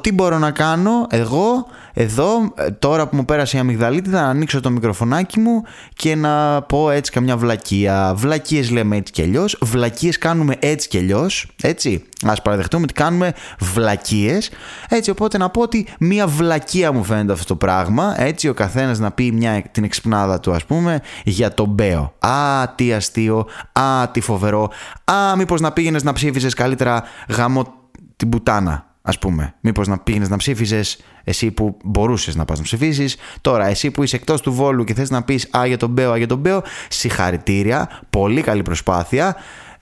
Τι 0.00 0.12
μπορώ 0.12 0.38
να 0.38 0.50
κάνω; 0.50 1.06
Εγώ 1.10 1.66
εδώ 1.94 2.52
ε, 2.54 2.70
τώρα 2.70 3.08
που 3.08 3.16
μου 3.16 3.24
πέρασε 3.24 3.56
η 3.56 3.60
αμυγδαλίτη 3.60 4.08
να 4.08 4.22
ανοίξω 4.22 4.60
το 4.60 4.70
μικροφωνάκι 4.70 5.40
μου 5.40 5.62
και 5.94 6.14
να 6.14 6.62
πω 6.62 6.90
έτσι 6.90 7.12
καμιά 7.12 7.36
βλακεία. 7.36 8.12
Βλακίες 8.16 8.70
λέμε 8.70 8.96
έτσι 8.96 9.12
και 9.12 9.22
αλλιώς. 9.22 9.58
Βλακίες 9.60 10.18
κάνουμε 10.18 10.56
έτσι 10.58 10.88
και 10.88 10.98
αλλιώς. 10.98 11.46
Έτσι. 11.62 12.04
Ας 12.26 12.42
παραδεχτούμε 12.42 12.82
ότι 12.82 12.92
κάνουμε 12.92 13.32
βλακίες. 13.58 14.50
Έτσι 14.88 15.10
οπότε 15.10 15.38
να 15.38 15.50
πω 15.50 15.60
ότι 15.60 15.86
μία 15.98 16.26
βλακεία 16.26 16.92
μου 16.92 17.04
φαίνεται 17.04 17.32
αυτό 17.32 17.44
το 17.44 17.56
πράγμα. 17.56 18.14
Έτσι 18.20 18.48
ο 18.48 18.54
καθένας 18.54 18.98
να 18.98 19.10
πει 19.10 19.32
μια, 19.32 19.62
την 19.70 19.84
εξυπνάδα 19.84 20.40
του 20.40 20.52
ας 20.52 20.64
πούμε 20.64 21.00
για 21.24 21.54
τον 21.54 21.68
Μπέο. 21.68 22.14
Α, 22.18 22.68
τι 22.74 22.92
αστείο. 22.92 23.46
Α, 23.72 24.08
τι 24.10 24.20
φοβερό. 24.20 24.70
Α, 25.04 25.36
μήπως 25.36 25.60
να 25.60 25.72
πήγαινες 25.72 26.02
να 26.02 26.12
ψήφιζες 26.12 26.54
καλύτερα 26.54 27.02
γαμώ 27.28 27.74
την 28.16 28.28
πουτάνα 28.28 28.93
ας 29.06 29.18
πούμε. 29.18 29.54
Μήπως 29.60 29.88
να 29.88 29.98
πήγαινες 29.98 30.28
να 30.28 30.36
ψήφιζες 30.36 30.98
εσύ 31.24 31.50
που 31.50 31.76
μπορούσες 31.84 32.34
να 32.34 32.44
πας 32.44 32.58
να 32.58 32.64
ψηφίσεις. 32.64 33.16
Τώρα, 33.40 33.66
εσύ 33.66 33.90
που 33.90 34.02
είσαι 34.02 34.16
εκτός 34.16 34.40
του 34.40 34.52
Βόλου 34.52 34.84
και 34.84 34.94
θες 34.94 35.10
να 35.10 35.22
πεις 35.22 35.48
Α 35.56 35.66
για 35.66 35.76
τον 35.76 35.90
Μπέο, 35.90 36.12
Α 36.12 36.16
για 36.16 36.26
τον 36.26 36.38
Μπέο, 36.38 36.62
συγχαρητήρια. 36.88 38.00
Πολύ 38.10 38.42
καλή 38.42 38.62
προσπάθεια. 38.62 39.36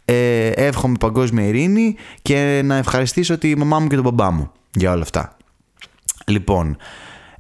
Ε, 0.05 0.47
εύχομαι 0.47 0.97
παγκόσμια 1.01 1.47
ειρήνη 1.47 1.95
και 2.23 2.61
να 2.65 2.77
ευχαριστήσω 2.77 3.39
τη 3.39 3.57
μαμά 3.57 3.79
μου 3.79 3.87
και 3.87 3.95
τον 3.95 4.05
μπαμπά 4.05 4.31
μου 4.31 4.51
για 4.71 4.93
όλα 4.93 5.03
αυτά. 5.03 5.37
Λοιπόν, 6.27 6.77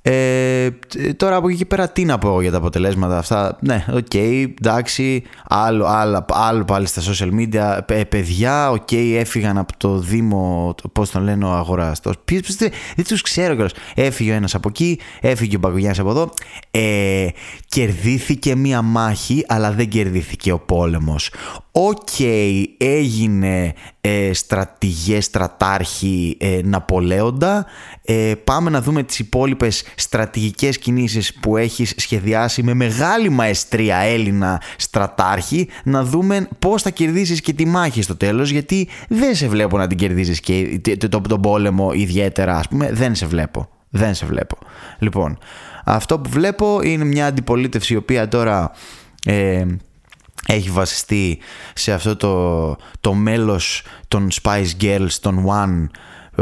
ε, 0.04 0.70
τώρα 1.16 1.36
από 1.36 1.48
εκεί 1.48 1.56
και 1.56 1.66
πέρα 1.66 1.88
τι 1.88 2.04
να 2.04 2.18
πω 2.18 2.40
για 2.40 2.50
τα 2.50 2.56
αποτελέσματα 2.56 3.18
αυτά. 3.18 3.58
Ναι, 3.60 3.84
ok, 3.92 4.06
okay, 4.12 4.46
εντάξει. 4.60 5.22
Άλλο, 5.48 5.86
άλλο, 5.86 6.24
άλλο 6.28 6.64
πάλι 6.64 6.86
στα 6.86 7.02
social 7.02 7.30
media. 7.30 7.78
Ε, 7.86 8.04
παιδιά, 8.04 8.70
OK, 8.70 8.88
okay, 8.90 9.14
έφυγαν 9.18 9.58
από 9.58 9.72
το 9.76 9.98
Δήμο. 9.98 10.74
Πώς 10.92 11.10
τον 11.10 11.22
λένε 11.22 11.44
ο 11.44 11.52
αγοραστός. 11.52 12.14
Δεν 12.96 13.04
τους 13.04 13.22
ξέρω 13.22 13.54
κιόλας. 13.54 13.72
Έφυγε 13.94 14.30
ο 14.30 14.34
ένας 14.34 14.54
από 14.54 14.68
εκεί, 14.68 14.98
έφυγε 15.20 15.56
ο 15.56 15.58
Μπακογιάννης 15.58 15.98
από 15.98 16.10
εδώ. 16.10 16.34
Ε, 16.70 17.28
κερδίθηκε 17.68 18.56
μία 18.56 18.82
μάχη, 18.82 19.44
αλλά 19.48 19.72
δεν 19.72 19.88
κερδίθηκε 19.88 20.52
ο 20.52 20.58
πόλεμος. 20.58 21.30
Οκ, 21.74 22.20
έγινε 22.76 23.72
ε, 24.00 24.32
στρατηγέ, 24.32 25.20
στρατάρχη 25.20 26.36
ε, 26.40 26.60
Ναπολέοντα. 26.64 27.66
Ε, 28.02 28.32
πάμε 28.44 28.70
να 28.70 28.80
δούμε 28.82 29.02
τις 29.02 29.18
υπόλοιπες 29.18 29.84
στρατηγικές 29.94 30.78
κινήσεις 30.78 31.34
που 31.34 31.56
έχεις 31.56 31.94
σχεδιάσει 31.96 32.62
με 32.62 32.74
μεγάλη 32.74 33.28
μαεστρία 33.28 33.96
Έλληνα 33.96 34.62
στρατάρχη. 34.76 35.68
Να 35.84 36.04
δούμε 36.04 36.48
πώς 36.58 36.82
θα 36.82 36.90
κερδίσεις 36.90 37.40
και 37.40 37.52
τη 37.52 37.66
μάχη 37.66 38.02
στο 38.02 38.16
τέλος 38.16 38.50
γιατί 38.50 38.88
δεν 39.08 39.34
σε 39.34 39.48
βλέπω 39.48 39.78
να 39.78 39.86
την 39.86 39.98
κερδίσεις 39.98 40.40
και 40.40 40.80
τον 41.08 41.22
το, 41.22 41.38
πόλεμο 41.38 41.92
ιδιαίτερα 41.92 42.56
ας 42.56 42.68
πούμε. 42.68 42.92
Δεν 42.92 43.14
σε 43.14 43.26
βλέπω 43.26 43.68
δεν 43.92 44.14
σε 44.14 44.26
βλέπω. 44.26 44.58
Λοιπόν 44.98 45.38
αυτό 45.84 46.18
που 46.18 46.30
βλέπω 46.30 46.80
είναι 46.82 47.04
μια 47.04 47.26
αντιπολίτευση 47.26 47.92
η 47.92 47.96
οποία 47.96 48.28
τώρα 48.28 48.70
ε, 49.24 49.64
έχει 50.46 50.70
βασιστεί 50.70 51.38
σε 51.74 51.92
αυτό 51.92 52.16
το, 52.16 52.76
το 53.00 53.14
μέλος 53.14 53.82
των 54.08 54.28
Spice 54.42 54.70
Girls, 54.80 55.12
των 55.20 55.44
One 55.46 55.86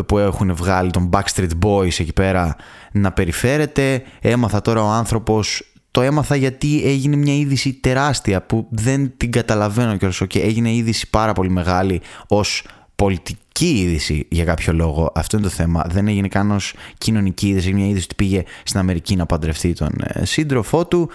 που 0.06 0.18
έχουν 0.18 0.54
βγάλει, 0.54 0.90
των 0.90 1.10
Backstreet 1.12 1.50
Boys 1.64 2.00
εκεί 2.00 2.12
πέρα 2.12 2.56
να 2.92 3.12
περιφέρεται. 3.12 4.02
Έμαθα 4.20 4.60
τώρα 4.60 4.82
ο 4.82 4.88
άνθρωπος, 4.88 5.72
το 5.90 6.00
έμαθα 6.00 6.36
γιατί 6.36 6.82
έγινε 6.84 7.16
μια 7.16 7.34
είδηση 7.34 7.72
τεράστια 7.72 8.42
που 8.42 8.66
δεν 8.70 9.12
την 9.16 9.30
καταλαβαίνω 9.30 9.96
και 9.96 10.26
και 10.26 10.40
έγινε 10.40 10.72
είδηση 10.72 11.10
πάρα 11.10 11.32
πολύ 11.32 11.50
μεγάλη 11.50 12.00
ως 12.28 12.64
πολιτική 12.96 13.80
είδηση 13.80 14.26
για 14.30 14.44
κάποιο 14.44 14.72
λόγο. 14.72 15.12
Αυτό 15.14 15.36
είναι 15.36 15.46
το 15.46 15.52
θέμα. 15.52 15.84
Δεν 15.88 16.08
έγινε 16.08 16.28
καν 16.28 16.50
ως 16.50 16.74
κοινωνική 16.98 17.48
είδηση. 17.48 17.72
Μια 17.72 17.86
είδηση 17.86 18.04
ότι 18.04 18.14
πήγε 18.14 18.42
στην 18.62 18.80
Αμερική 18.80 19.16
να 19.16 19.26
παντρευτεί 19.26 19.72
τον 19.72 19.88
ε, 20.02 20.24
σύντροφό 20.24 20.86
του 20.86 21.10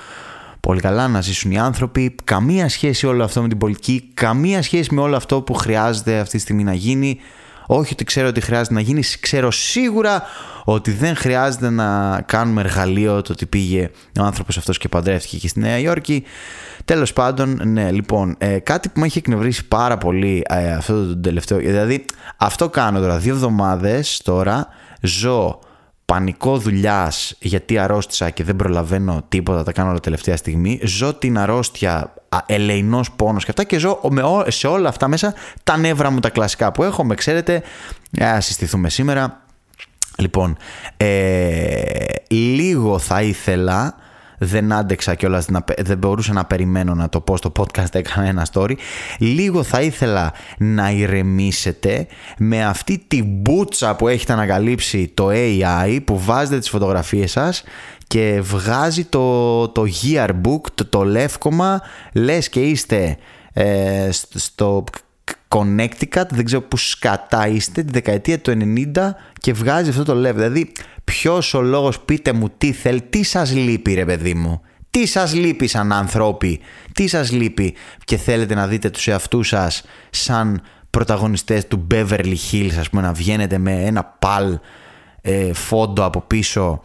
πολύ 0.66 0.82
καλά 0.82 1.08
να 1.08 1.22
ζήσουν 1.22 1.52
οι 1.52 1.60
άνθρωποι. 1.60 2.16
Καμία 2.24 2.70
σχέση 2.70 3.08
όλο 3.08 3.24
αυτό 3.24 3.42
με 3.42 3.48
την 3.48 3.58
πολιτική, 3.58 4.10
καμία 4.14 4.62
σχέση 4.62 4.94
με 4.94 5.02
όλο 5.02 5.16
αυτό 5.16 5.42
που 5.42 5.54
χρειάζεται 5.54 6.20
αυτή 6.20 6.36
τη 6.36 6.42
στιγμή 6.42 6.64
να 6.64 6.74
γίνει. 6.74 7.20
Όχι 7.66 7.94
ότι 7.94 8.04
ξέρω 8.04 8.28
ότι 8.28 8.42
χρειάζεται 8.42 8.74
να 8.74 8.80
γίνει, 8.80 9.02
ξέρω 9.20 9.52
σίγουρα 9.52 10.24
ότι 10.64 10.92
δεν 10.92 11.16
χρειάζεται 11.16 11.70
να 11.70 12.22
κάνουμε 12.22 12.62
εργαλείο 12.62 13.22
το 13.22 13.32
ότι 13.32 13.46
πήγε 13.46 13.90
ο 14.20 14.24
άνθρωπος 14.24 14.58
αυτός 14.58 14.78
και 14.78 14.90
παντρεύτηκε 14.90 15.38
και 15.38 15.48
στη 15.48 15.60
Νέα 15.60 15.80
Υόρκη. 15.80 16.24
Τέλος 16.86 17.14
πάντων, 17.14 17.62
ναι, 17.64 17.92
λοιπόν, 17.92 18.36
ε, 18.38 18.60
κάτι 18.60 18.90
που 18.90 19.00
με 19.00 19.06
έχει 19.06 19.18
εκνευρίσει 19.18 19.68
πάρα 19.68 19.98
πολύ 19.98 20.44
ε, 20.50 20.74
αυτό 20.74 21.06
το 21.06 21.18
τελευταίο, 21.18 21.58
δηλαδή 21.58 22.06
αυτό 22.38 22.70
κάνω 22.70 23.00
τώρα, 23.00 23.18
δύο 23.18 23.34
εβδομάδες 23.34 24.22
τώρα, 24.24 24.68
ζω 25.02 25.60
πανικό 26.06 26.58
δουλειάς 26.58 27.36
γιατί 27.40 27.78
αρρώστησα 27.78 28.30
και 28.30 28.44
δεν 28.44 28.56
προλαβαίνω 28.56 29.26
τίποτα, 29.30 29.64
τα 29.64 29.72
κάνω 29.72 29.90
όλα 29.90 30.00
τελευταία 30.00 30.38
στιγμή. 30.38 30.80
Ζω 30.84 31.14
την 31.14 31.38
αρρώστια, 31.38 32.14
ελεηνός 32.46 33.12
πόνος 33.12 33.44
και 33.44 33.50
αυτά 33.50 33.64
και 33.64 33.78
ζω 33.78 34.00
με, 34.10 34.24
σε 34.48 34.68
όλα 34.68 34.90
αυτά 34.90 35.08
μέσα 35.08 35.34
τα 35.64 35.78
νεύρα 35.78 36.10
μου 36.10 36.20
τα 36.20 36.30
κλασικά 36.30 36.72
που 36.72 36.84
έχω. 36.84 37.04
Με 37.04 37.16
ξέρετε, 37.16 37.64
α 38.24 38.42
συστηθούμε 38.42 38.90
σήμερα. 38.90 39.42
Λοιπόν, 40.18 40.58
ε, 40.98 42.06
λίγο 42.28 43.00
θα 43.00 43.22
ήθελα 43.22 43.96
δεν 44.38 44.72
άντεξα 44.72 45.16
κιόλας, 45.16 45.46
δεν 45.78 45.98
μπορούσα 45.98 46.34
να 46.34 46.46
περιμένω 46.46 46.94
να 46.94 47.10
το 47.10 47.22
πω 47.22 47.38
στο 47.38 47.52
podcast, 47.60 47.96
έκανα 47.96 48.28
ένα 48.28 48.48
story. 48.54 48.74
Λίγο 49.20 49.64
θα 49.64 49.82
ήθελα 49.82 50.34
να 50.58 50.92
ηρεμήσετε 50.92 52.08
με 52.38 52.66
αυτή 52.66 53.04
τη 53.08 53.24
μπούτσα 53.24 53.96
που 53.96 54.08
έχετε 54.08 54.34
ανακαλύψει 54.34 55.12
το 55.14 55.30
AI 55.32 56.00
που 56.06 56.20
βάζετε 56.20 56.60
τις 56.60 56.70
φωτογραφίες 56.70 57.32
σας 57.32 57.64
και 58.08 58.42
βγάζει 58.44 59.04
το, 59.06 59.68
το 59.68 59.86
yearbook, 60.04 60.62
το, 60.76 60.86
το 60.86 61.04
λεύκομα, 61.04 61.82
λες 62.14 62.50
και 62.50 62.62
είστε 62.62 63.18
ε, 63.54 64.10
στο 64.34 64.84
Connecticut, 65.48 66.28
δεν 66.30 66.46
ξέρω 66.46 66.62
που 66.62 66.78
σκατά 66.78 67.48
είστε, 67.48 67.84
τη 67.84 67.92
δεκαετία 67.92 68.40
του 68.40 68.54
90 68.96 69.10
και 69.40 69.54
βγάζει 69.54 69.90
αυτό 69.90 70.04
το 70.04 70.28
level. 70.28 70.34
Δηλαδή 70.34 70.72
Ποιος 71.06 71.54
ο 71.54 71.62
λόγος, 71.62 72.00
πείτε 72.00 72.34
μου 72.34 72.50
τι 72.58 72.72
θέλει, 72.72 73.02
τι 73.02 73.24
σας 73.24 73.54
λείπει, 73.56 73.94
ρε 73.94 74.06
παιδί 74.06 74.34
μου. 74.34 74.62
Τι 74.90 75.06
σας 75.06 75.34
λείπει 75.34 75.68
σαν 75.68 75.92
άνθρωποι, 75.92 76.60
τι 76.94 77.08
σας 77.08 77.32
λείπει 77.32 77.76
και 78.04 78.18
θέλετε 78.18 78.56
να 78.56 78.68
δείτε 78.68 78.90
τους 78.90 79.08
εαυτούς 79.08 79.48
σας 79.48 79.84
σαν 80.10 80.62
πρωταγωνιστές 80.90 81.68
του 81.68 81.88
Beverly 81.92 82.36
Hills 82.52 82.74
ας 82.80 82.90
πούμε 82.90 83.02
να 83.02 83.14
βγαίνετε 83.14 83.58
με 83.58 83.72
ένα 83.72 84.04
παλ 84.04 84.60
ε, 85.22 85.54
φόντο 85.54 86.06
από 86.06 86.22
πίσω 86.22 86.82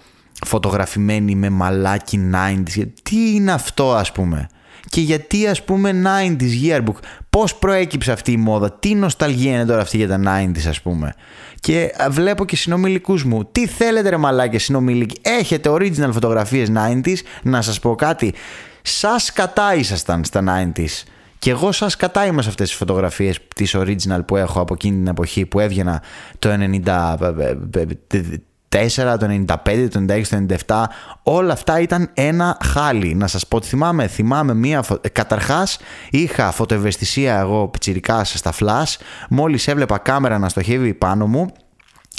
φωτογραφημένοι 0.46 1.34
με 1.34 1.48
μαλάκι 1.50 2.30
90s. 2.34 2.86
Τι 3.02 3.34
είναι 3.34 3.52
αυτό 3.52 3.94
ας 3.94 4.12
πούμε. 4.12 4.48
Και 4.88 5.00
γιατί 5.00 5.46
ας 5.46 5.64
πούμε 5.64 6.02
90s 6.04 6.66
yearbook. 6.66 6.96
Πώς 7.30 7.54
προέκυψε 7.54 8.12
αυτή 8.12 8.32
η 8.32 8.36
μόδα. 8.36 8.72
Τι 8.72 8.94
νοσταλγία 8.94 9.54
είναι 9.54 9.66
τώρα 9.66 9.80
αυτή 9.80 9.96
για 9.96 10.08
τα 10.08 10.20
90s 10.24 10.68
ας 10.68 10.80
πούμε. 10.80 11.14
Και 11.60 11.94
βλέπω 12.10 12.44
και 12.44 12.56
συνομιλικούς 12.56 13.24
μου. 13.24 13.44
Τι 13.52 13.66
θέλετε 13.66 14.08
ρε 14.08 14.16
μαλάκι 14.16 14.58
συνομιλικοί; 14.58 15.20
Έχετε 15.22 15.70
original 15.70 16.10
φωτογραφίες 16.12 16.68
90s. 16.74 17.16
Να 17.42 17.62
σας 17.62 17.80
πω 17.80 17.94
κάτι. 17.94 18.34
Σας 18.82 19.32
κατά 19.32 19.74
ήσασταν 19.74 20.24
στα 20.24 20.42
90s. 20.74 21.02
Και 21.38 21.50
εγώ 21.50 21.72
σας 21.72 21.96
κατά 21.96 22.26
είμαι 22.26 22.42
σε 22.42 22.48
αυτές 22.48 22.68
τις 22.68 22.78
φωτογραφίες 22.78 23.40
τις 23.54 23.76
original 23.76 24.20
που 24.26 24.36
έχω 24.36 24.60
από 24.60 24.74
εκείνη 24.74 24.96
την 24.96 25.06
εποχή 25.06 25.46
που 25.46 25.60
έβγαινα 25.60 26.02
το 26.38 26.50
90 26.84 27.16
το 28.70 29.26
95, 29.64 29.88
το 29.90 30.04
96, 30.08 30.22
το 30.28 30.46
97, 30.66 30.84
όλα 31.22 31.52
αυτά 31.52 31.80
ήταν 31.80 32.10
ένα 32.14 32.56
χάλι. 32.64 33.14
Να 33.14 33.26
σας 33.26 33.46
πω 33.46 33.56
ότι 33.56 33.66
θυμάμαι, 33.66 34.06
θυμάμαι 34.06 34.54
μία, 34.54 34.82
φω... 34.82 35.00
καταρχάς 35.12 35.78
είχα 36.10 36.50
φωτοευαισθησία 36.50 37.38
εγώ 37.38 37.68
πιτσιρικάς 37.68 38.32
στα 38.36 38.52
flash, 38.60 38.96
μόλις 39.28 39.68
έβλεπα 39.68 39.98
κάμερα 39.98 40.38
να 40.38 40.48
στοχεύει 40.48 40.94
πάνω 40.94 41.26
μου, 41.26 41.52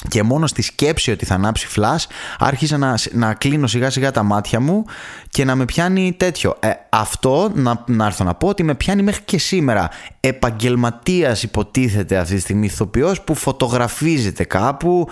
και 0.07 0.23
μόνο 0.23 0.47
στη 0.47 0.61
σκέψη 0.61 1.11
ότι 1.11 1.25
θα 1.25 1.33
ανάψει 1.33 1.67
φλάς 1.67 2.07
άρχισα 2.39 2.77
να, 2.77 2.97
να 3.11 3.33
κλείνω 3.33 3.67
σιγά 3.67 3.89
σιγά 3.89 4.11
τα 4.11 4.23
μάτια 4.23 4.59
μου 4.59 4.85
και 5.29 5.45
να 5.45 5.55
με 5.55 5.65
πιάνει 5.65 6.13
τέτοιο. 6.17 6.55
Ε, 6.59 6.69
αυτό 6.89 7.51
να, 7.53 7.83
να 7.87 8.05
έρθω 8.05 8.23
να 8.23 8.33
πω 8.33 8.47
ότι 8.47 8.63
με 8.63 8.75
πιάνει 8.75 9.01
μέχρι 9.01 9.21
και 9.25 9.37
σήμερα. 9.37 9.89
Επαγγελματίας 10.19 11.43
υποτίθεται 11.43 12.17
αυτή 12.17 12.35
τη 12.35 12.41
στιγμή 12.41 12.65
ηθοποιός 12.65 13.21
που 13.21 13.35
φωτογραφίζεται 13.35 14.43
κάπου, 14.43 15.07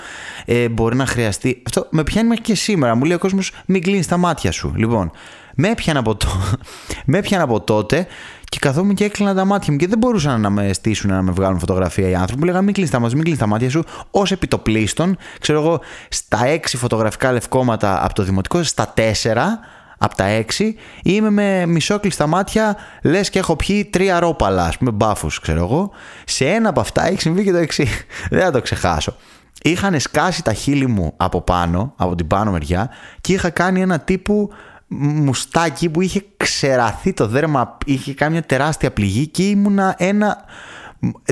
ε, 0.45 0.69
μπορεί 0.69 0.95
να 0.95 1.05
χρειαστεί. 1.05 1.61
Αυτό 1.65 1.87
με 1.89 2.03
πιάνει 2.03 2.27
μέχρι 2.27 2.43
και 2.43 2.55
σήμερα. 2.55 2.95
Μου 2.95 3.03
λέει 3.03 3.15
ο 3.15 3.19
κόσμος 3.19 3.51
μην 3.65 3.81
κλείνεις 3.81 4.07
τα 4.07 4.17
μάτια 4.17 4.51
σου. 4.51 4.73
Λοιπόν, 4.75 5.11
με 5.55 5.69
έπιανε 5.69 5.99
από, 5.99 6.15
το... 6.15 6.27
με 7.05 7.21
από 7.31 7.61
τότε 7.61 8.07
και 8.49 8.59
καθόμουν 8.59 8.95
και 8.95 9.03
έκλεινα 9.03 9.33
τα 9.33 9.45
μάτια 9.45 9.71
μου 9.71 9.77
και 9.77 9.87
δεν 9.87 9.97
μπορούσαν 9.97 10.41
να 10.41 10.49
με 10.49 10.73
στήσουν 10.73 11.09
να 11.09 11.21
με 11.21 11.31
βγάλουν 11.31 11.59
φωτογραφία 11.59 12.09
οι 12.09 12.15
άνθρωποι. 12.15 12.39
Μου 12.39 12.45
λέγανε 12.45 12.63
μην 12.63 12.73
κλείσει 12.73 12.91
τα 12.91 12.99
μάτια, 12.99 13.15
μην 13.15 13.25
κλείσει 13.25 13.39
τα 13.39 13.47
μάτια 13.47 13.69
σου. 13.69 13.83
Ω 14.11 14.21
επιτοπλίστων, 14.29 15.17
ξέρω 15.39 15.59
εγώ, 15.59 15.79
στα 16.09 16.45
έξι 16.45 16.77
φωτογραφικά 16.77 17.31
λευκόματα 17.31 18.05
από 18.05 18.13
το 18.13 18.23
δημοτικό, 18.23 18.63
στα 18.63 18.91
τέσσερα 18.93 19.59
από 19.97 20.15
τα 20.15 20.25
έξι, 20.25 20.75
είμαι 21.03 21.29
με 21.29 21.65
μισόκλειστα 21.65 22.27
μάτια, 22.27 22.75
λες 23.03 23.29
και 23.29 23.39
έχω 23.39 23.55
πιει 23.55 23.85
τρία 23.85 24.19
ρόπαλα, 24.19 24.65
ας 24.65 24.77
πούμε, 24.77 24.91
μπάφους, 24.91 25.39
ξέρω 25.39 25.63
εγώ. 25.63 25.91
Σε 26.25 26.45
ένα 26.45 26.69
από 26.69 26.79
αυτά 26.79 27.07
έχει 27.07 27.21
συμβεί 27.21 27.43
και 27.43 27.51
το 27.51 27.57
εξή. 27.57 27.87
δεν 28.31 28.41
θα 28.41 28.51
το 28.51 28.61
ξεχάσω. 28.61 29.15
Είχαν 29.61 29.99
σκάσει 29.99 30.43
τα 30.43 30.53
χείλη 30.53 30.87
μου 30.87 31.13
από 31.17 31.41
πάνω, 31.41 31.93
από 31.95 32.15
την 32.15 32.27
πάνω 32.27 32.51
μεριά, 32.51 32.89
και 33.21 33.33
είχα 33.33 33.49
κάνει 33.49 33.81
ένα 33.81 33.99
τύπου 33.99 34.49
μουστάκι 34.89 35.89
που 35.89 36.01
είχε 36.01 36.25
ξεραθεί 36.37 37.13
το 37.13 37.27
δέρμα, 37.27 37.77
είχε 37.85 38.13
κάνει 38.13 38.31
μια 38.31 38.43
τεράστια 38.43 38.91
πληγή 38.91 39.27
και 39.27 39.43
ήμουνα 39.43 39.95
ένα... 39.97 40.37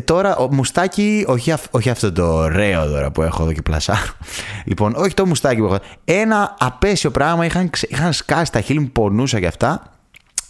Τώρα, 0.04 0.36
ο 0.36 0.54
μουστάκι, 0.54 1.26
όχι, 1.28 1.54
όχι 1.72 1.90
αυτό 1.90 2.12
το 2.12 2.34
ωραίο 2.34 2.86
τώρα 2.86 3.12
που 3.12 3.22
έχω 3.22 3.44
εδώ 3.44 3.54
και 3.54 3.62
πλασάρω. 3.62 4.12
Λοιπόν, 4.66 4.94
όχι 4.96 5.14
το 5.14 5.26
μουστάκι 5.26 5.60
που 5.60 5.66
έχω. 5.66 5.80
Ένα 6.06 6.56
απέσιο 6.60 7.12
πράγμα, 7.12 7.46
είχαν, 7.46 7.70
είχαν 7.88 8.14
σκάσει 8.14 8.52
τα 8.52 8.62
χείλη 8.62 8.80
μου, 8.80 8.90
πονούσα 8.90 9.40
και 9.40 9.48
αυτά. 9.48 9.92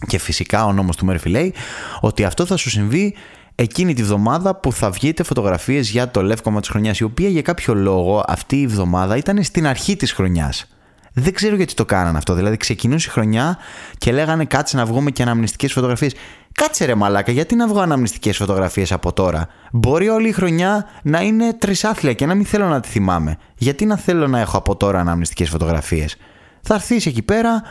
Και 0.08 0.18
φυσικά 0.18 0.66
ο 0.66 0.74
νόμος 0.74 0.96
του 0.96 1.06
Μέρφυ 1.06 1.30
λέει 1.30 1.54
ότι 2.00 2.24
αυτό 2.24 2.46
θα 2.46 2.56
σου 2.56 2.70
συμβεί 2.70 3.16
εκείνη 3.56 3.94
τη 3.94 4.04
βδομάδα 4.04 4.56
που 4.56 4.72
θα 4.74 4.90
βγείτε 4.90 5.24
φωτογραφίες 5.24 5.90
για 5.90 6.12
το 6.12 6.22
λεύκομα 6.22 6.60
της 6.60 6.70
χρονιάς, 6.70 7.00
η 7.00 7.04
οποία 7.04 7.30
για 7.30 7.42
κάποιο 7.42 7.74
λόγο 7.74 8.24
αυτή 8.28 8.62
η 8.62 8.68
βδομάδα 8.68 9.18
ήταν 9.18 9.44
στην 9.44 9.68
αρχή 9.68 9.96
της 9.96 10.12
χρονιάς. 10.12 10.77
Δεν 11.20 11.34
ξέρω 11.34 11.56
γιατί 11.56 11.74
το 11.74 11.86
κάνανε 11.86 12.18
αυτό. 12.18 12.34
Δηλαδή, 12.34 12.58
ξεκινούσε 12.58 13.08
η 13.10 13.12
χρονιά 13.12 13.58
και 13.98 14.12
λέγανε 14.12 14.46
κάτσε 14.46 14.78
να 14.78 14.86
βγούμε 14.86 15.12
και 15.12 15.22
αναμνηστικές 15.22 15.74
φωτογραφίες. 15.74 16.16
Κάτσε 16.52 16.86
ρε 16.86 16.96
μαλάκα, 16.96 17.32
γιατί 17.32 17.56
να 17.56 17.68
βγω 17.68 17.80
αναμνηστικές 17.80 18.38
φωτογραφίες 18.38 18.92
από 18.92 19.14
τώρα; 19.14 19.48
Μπορεί 19.72 20.10
όλη 20.10 20.28
η 20.28 20.32
χρονιά 20.32 20.90
να 21.04 21.22
είναι 21.22 21.54
τρισάθλια 21.54 22.14
και 22.14 22.26
να 22.26 22.36
μην 22.36 22.46
θέλω 22.46 22.68
να 22.68 22.80
τη 22.80 22.88
θυμάμαι. 22.88 23.38
Γιατί 23.58 23.86
να 23.86 23.98
θέλω 23.98 24.28
να 24.28 24.40
έχω 24.40 24.58
από 24.58 24.76
τώρα 24.76 25.00
αναμνηστικές 25.00 25.50
φωτογραφίες; 25.50 26.16
Θα 26.62 26.74
έρθεις 26.74 27.06
εκεί 27.06 27.22
πέρα 27.22 27.64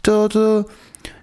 το, 0.00 0.26
το, 0.26 0.66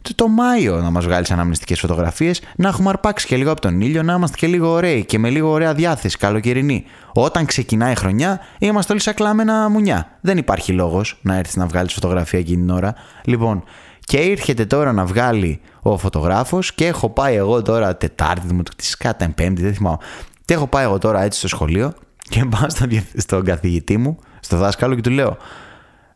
το, 0.01 0.15
το 0.15 0.27
Μάιο 0.27 0.81
να 0.81 0.89
μας 0.89 1.05
βγάλεις 1.05 1.31
αναμνηστικές 1.31 1.79
φωτογραφίες, 1.79 2.41
να 2.55 2.67
έχουμε 2.67 2.89
αρπάξει 2.89 3.27
και 3.27 3.35
λίγο 3.35 3.51
από 3.51 3.61
τον 3.61 3.81
ήλιο, 3.81 4.03
να 4.03 4.13
είμαστε 4.13 4.37
και 4.37 4.47
λίγο 4.47 4.69
ωραίοι 4.69 5.05
και 5.05 5.19
με 5.19 5.29
λίγο 5.29 5.49
ωραία 5.49 5.73
διάθεση, 5.73 6.17
καλοκαιρινή. 6.17 6.85
Όταν 7.13 7.45
ξεκινάει 7.45 7.91
η 7.91 7.95
χρονιά, 7.95 8.39
είμαστε 8.59 8.91
όλοι 8.91 9.01
σαν 9.01 9.13
κλάμενα 9.13 9.69
μουνιά. 9.69 10.17
Δεν 10.21 10.37
υπάρχει 10.37 10.71
λόγος 10.71 11.19
να 11.21 11.35
έρθεις 11.35 11.55
να 11.55 11.65
βγάλεις 11.65 11.93
φωτογραφία 11.93 12.39
εκείνη 12.39 12.57
την 12.57 12.69
ώρα. 12.69 12.95
Λοιπόν, 13.23 13.63
και 13.99 14.17
έρχεται 14.17 14.65
τώρα 14.65 14.91
να 14.91 15.05
βγάλει 15.05 15.61
ο 15.81 15.97
φωτογράφος 15.97 16.73
και 16.73 16.87
έχω 16.87 17.09
πάει 17.09 17.35
εγώ 17.35 17.61
τώρα 17.61 17.97
Τετάρτη, 17.97 18.53
μου 18.53 18.63
το 18.63 18.71
κάτα 18.97 19.29
Πέμπτη, 19.35 19.61
δεν 19.61 19.73
θυμάμαι. 19.73 19.97
Και 20.45 20.53
έχω 20.53 20.67
πάει 20.67 20.83
εγώ 20.83 20.97
τώρα 20.97 21.21
έτσι 21.21 21.39
στο 21.39 21.47
σχολείο 21.47 21.93
και 22.17 22.45
πάω 22.51 22.69
στον 23.15 23.43
καθηγητή 23.43 23.97
μου, 23.97 24.17
στο 24.39 24.57
δάσκαλο 24.57 24.95
και 24.95 25.01
του 25.01 25.09
λέω 25.09 25.37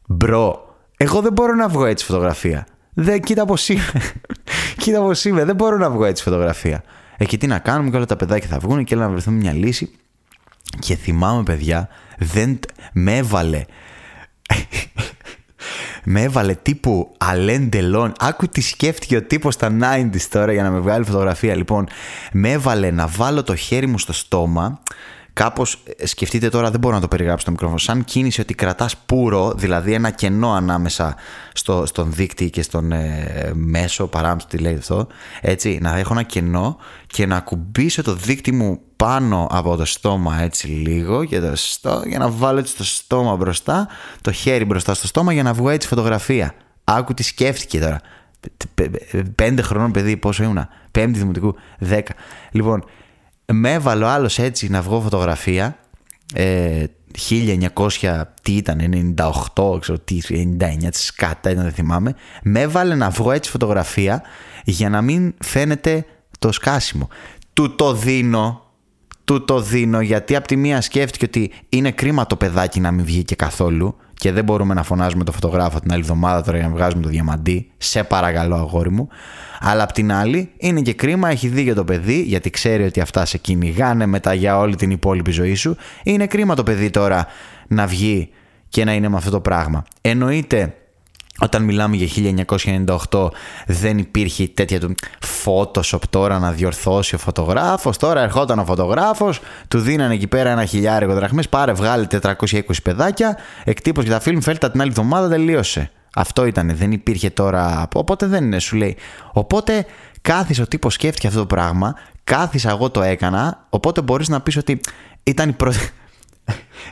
Μπρο, 0.08 0.76
εγώ 0.98 1.22
δεν 1.22 1.34
μπορώ 1.34 1.54
να 1.56 1.68
βγω 1.68 1.86
έτσι 1.86 2.06
φωτογραφία. 2.06 2.66
Δεν, 2.98 3.22
κοίτα 3.22 3.46
πώς 3.46 3.70
είμαι. 3.70 3.92
κοίτα 4.82 5.00
πώς 5.00 5.26
είμαι. 5.26 5.44
Δεν 5.44 5.56
μπορώ 5.56 5.78
να 5.78 5.90
βγω 5.90 6.06
έτσι 6.06 6.24
φωτογραφία. 6.24 6.84
Εκεί 7.18 7.38
τι 7.38 7.48
να 7.48 7.60
κάνουμε 7.60 7.90
και 7.90 7.96
όλα 7.96 8.06
τα 8.06 8.16
παιδάκια 8.16 8.48
θα 8.48 8.60
βγουν 8.60 8.84
και 8.84 8.94
έλα 8.94 9.04
να 9.04 9.12
βρεθούμε 9.12 9.38
μια 9.38 9.54
λύση. 9.54 9.92
Και 10.80 10.96
θυμάμαι, 10.96 11.44
παιδιά, 11.44 11.90
δεν 12.18 12.60
με 12.94 13.18
έβαλε. 13.18 13.66
με 16.04 16.22
έβαλε 16.22 16.54
τύπου 16.54 17.14
Αλέν 17.18 17.70
Delon. 17.74 18.12
Άκου 18.20 18.48
τι 18.48 18.62
σκέφτηκε 18.62 19.16
ο 19.16 19.24
τύπος 19.24 19.54
στα 19.54 19.78
90s 19.82 20.22
τώρα 20.30 20.54
για 20.54 20.64
να 20.64 20.70
με 20.70 20.80
βγάλει 20.80 21.06
φωτογραφία. 21.06 21.56
Λοιπόν, 21.56 21.88
με 22.32 22.52
έβαλε 22.52 22.92
να 22.92 23.08
βάλω 23.08 23.44
το 23.44 23.56
χέρι 23.56 23.88
μου 23.88 24.00
στο 24.00 24.14
στόμα 24.14 24.82
Κάπως 25.36 25.84
ε, 25.98 26.06
σκεφτείτε 26.06 26.50
τώρα, 26.50 26.72
δεν 26.72 26.80
μπορώ 26.80 26.96
να 26.96 27.02
το 27.02 27.08
περιγράψω 27.08 27.42
στο 27.42 27.52
μικρόφωνο. 27.52 27.80
Σαν 27.80 28.04
κίνηση 28.04 28.42
ότι 28.42 28.54
κρατάς 28.54 28.98
πουρο, 28.98 29.54
δηλαδή 29.56 29.94
ένα 29.94 30.10
κενό 30.10 30.54
ανάμεσα 30.54 31.16
στο, 31.54 31.86
στον 31.86 32.14
δείκτη 32.14 32.50
και 32.50 32.62
στον 32.62 32.92
ε, 32.92 33.52
μέσο, 33.54 34.08
παράμετρο, 34.08 34.48
τι 34.48 34.58
λέει 34.58 34.76
αυτό. 34.76 35.08
Έτσι, 35.42 35.78
να 35.82 35.98
έχω 35.98 36.14
ένα 36.14 36.24
κενό 36.24 36.78
και 37.08 37.26
να 37.26 37.40
κουμπίσω 37.40 38.04
το 38.04 38.14
δείκτη 38.14 38.52
μου 38.52 38.80
πάνω 38.96 39.48
από 39.52 39.76
το 39.76 39.86
στόμα 39.86 40.42
έτσι 40.42 40.68
λίγο 40.68 41.22
για, 41.22 41.42
το 41.42 41.56
στο, 41.56 42.04
για 42.06 42.20
να 42.20 42.30
βάλω 42.30 42.60
έτσι 42.60 42.78
το 42.78 42.84
στόμα 42.84 43.36
μπροστά, 43.36 43.88
το 44.22 44.32
χέρι 44.32 44.66
μπροστά 44.66 44.94
στο 44.94 45.08
στόμα 45.08 45.34
για 45.34 45.44
να 45.44 45.54
βγω 45.54 45.70
έτσι 45.70 45.88
φωτογραφία. 45.88 46.54
Άκου 46.84 47.14
τι 47.14 47.24
σκέφτηκε 47.24 47.80
τώρα. 47.80 48.02
Πέντε 49.36 49.62
χρονών 49.62 49.92
παιδί, 49.92 50.18
πόσο 50.18 50.44
ήμουνα. 50.44 50.70
Πέμπτη 50.92 51.20
δημοτικού, 51.20 51.56
δέκα. 51.80 52.14
Λοιπόν, 52.52 52.84
με 53.54 53.74
έβαλε 53.74 54.04
ο 54.04 54.10
άλλος 54.10 54.40
έτσι 54.40 54.70
να 54.70 54.82
βγω 54.82 55.02
φωτογραφία. 55.02 55.78
Ε, 56.34 56.86
1900, 57.30 58.22
τι 58.42 58.52
ήταν, 58.56 59.16
98, 59.56 59.80
ξέρω 59.80 60.00
τι, 60.00 60.20
99, 60.60 60.88
σκάτα 60.92 61.50
ήταν, 61.50 61.64
δεν 61.64 61.74
θυμάμαι. 61.74 62.16
Με 62.44 62.60
έβαλε 62.60 62.96
να 62.96 63.10
βγω 63.10 63.32
έτσι 63.32 63.52
φωτογραφία 63.52 64.22
για 64.64 64.90
να 64.90 65.02
μην 65.02 65.34
φαίνεται 65.44 66.06
το 66.40 66.52
σκάσιμο. 66.52 67.10
Του 67.54 67.76
το 67.76 67.94
δίνω, 67.94 68.62
του 69.24 69.46
το 69.46 69.62
δίνω 69.62 70.02
γιατί 70.02 70.36
από 70.36 70.48
τη 70.48 70.56
μία 70.56 70.82
σκέφτηκε 70.82 71.26
ότι 71.26 71.52
είναι 71.70 71.92
κρίμα 71.92 72.28
το 72.28 72.36
παιδάκι 72.36 72.80
να 72.80 72.92
μην 72.92 73.06
βγει 73.06 73.24
και 73.24 73.36
καθόλου 73.36 73.96
και 74.18 74.32
δεν 74.32 74.44
μπορούμε 74.44 74.74
να 74.74 74.84
φωνάζουμε 74.84 75.24
το 75.24 75.32
φωτογράφο 75.32 75.80
την 75.80 75.92
άλλη 75.92 76.02
εβδομάδα 76.02 76.42
τώρα 76.42 76.58
για 76.58 76.68
να 76.68 76.74
βγάζουμε 76.74 77.02
το 77.02 77.10
διαμαντί. 77.10 77.72
Σε 77.78 78.04
παρακαλώ, 78.04 78.56
αγόρι 78.56 78.92
μου. 78.92 79.08
Αλλά 79.60 79.84
απ' 79.84 79.92
την 79.92 80.12
άλλη 80.12 80.52
είναι 80.58 80.82
και 80.82 80.94
κρίμα, 80.94 81.30
έχει 81.30 81.48
δει 81.48 81.62
για 81.62 81.76
το 81.76 81.84
παιδί, 81.84 82.22
γιατί 82.22 82.50
ξέρει 82.50 82.84
ότι 82.84 83.02
αυτά 83.02 83.26
σε 83.26 83.38
κυνηγάνε 83.38 84.06
μετά 84.06 84.34
για 84.34 84.58
όλη 84.58 84.76
την 84.76 84.92
υπόλοιπη 84.92 85.32
ζωή 85.32 85.56
σου. 85.56 85.78
Είναι 86.04 86.28
κρίμα 86.28 86.56
το 86.56 86.64
παιδί 86.64 86.90
τώρα 86.90 87.28
να 87.68 87.88
βγει 87.88 88.30
και 88.70 88.84
να 88.84 88.94
είναι 88.94 89.08
με 89.08 89.18
αυτό 89.18 89.32
το 89.32 89.40
πράγμα. 89.40 89.84
Εννοείται 90.02 90.74
όταν 91.40 91.64
μιλάμε 91.64 91.96
για 91.96 92.34
1998 93.10 93.28
δεν 93.66 93.98
υπήρχε 93.98 94.48
τέτοια 94.48 94.80
του 94.80 94.96
Photoshop 95.44 96.00
τώρα 96.10 96.40
να 96.40 96.52
διορθώσει 96.52 97.16
ο 97.16 97.18
φωτογράφος. 97.18 97.98
Τώρα 97.98 98.22
ερχόταν 98.22 98.60
ο 98.60 98.66
φωτογράφος, 98.66 99.40
του 99.68 99.80
δίνανε 99.80 100.14
εκεί 100.14 100.28
πέρα 100.28 100.50
ένα 100.50 100.66
χιλιάρικο 100.66 101.14
δραχμές, 101.14 101.50
πάρε 101.50 101.74
βγάλε 101.74 102.08
420 102.22 102.62
παιδάκια, 102.84 103.38
εκτύπωσε 103.64 104.08
και 104.08 104.14
τα 104.14 104.22
film 104.26 104.38
φέλτα 104.42 104.72
την 104.72 104.82
άλλη 104.82 104.90
εβδομάδα 104.90 105.30
τελείωσε. 105.30 105.92
Αυτό 106.16 106.46
ήταν, 106.46 106.72
δεν 106.76 106.92
υπήρχε 106.92 107.30
τώρα, 107.30 107.88
οπότε 107.96 108.26
δεν 108.26 108.44
είναι, 108.44 108.60
σου 108.60 108.76
λέει. 108.76 108.98
Οπότε 109.32 109.86
κάθισε 110.22 110.62
ο 110.62 110.68
τύπος 110.68 110.94
σκέφτηκε 110.94 111.28
αυτό 111.28 111.40
το 111.40 111.46
πράγμα, 111.46 111.96
κάθισα 112.24 112.70
εγώ 112.70 112.90
το 112.90 113.02
έκανα, 113.02 113.66
οπότε 113.70 114.02
μπορείς 114.02 114.30
να 114.30 114.42
πεις 114.42 114.58
ότι 114.58 114.80
ήταν 115.24 115.50
η 115.50 115.54
πρώτη... 115.54 115.78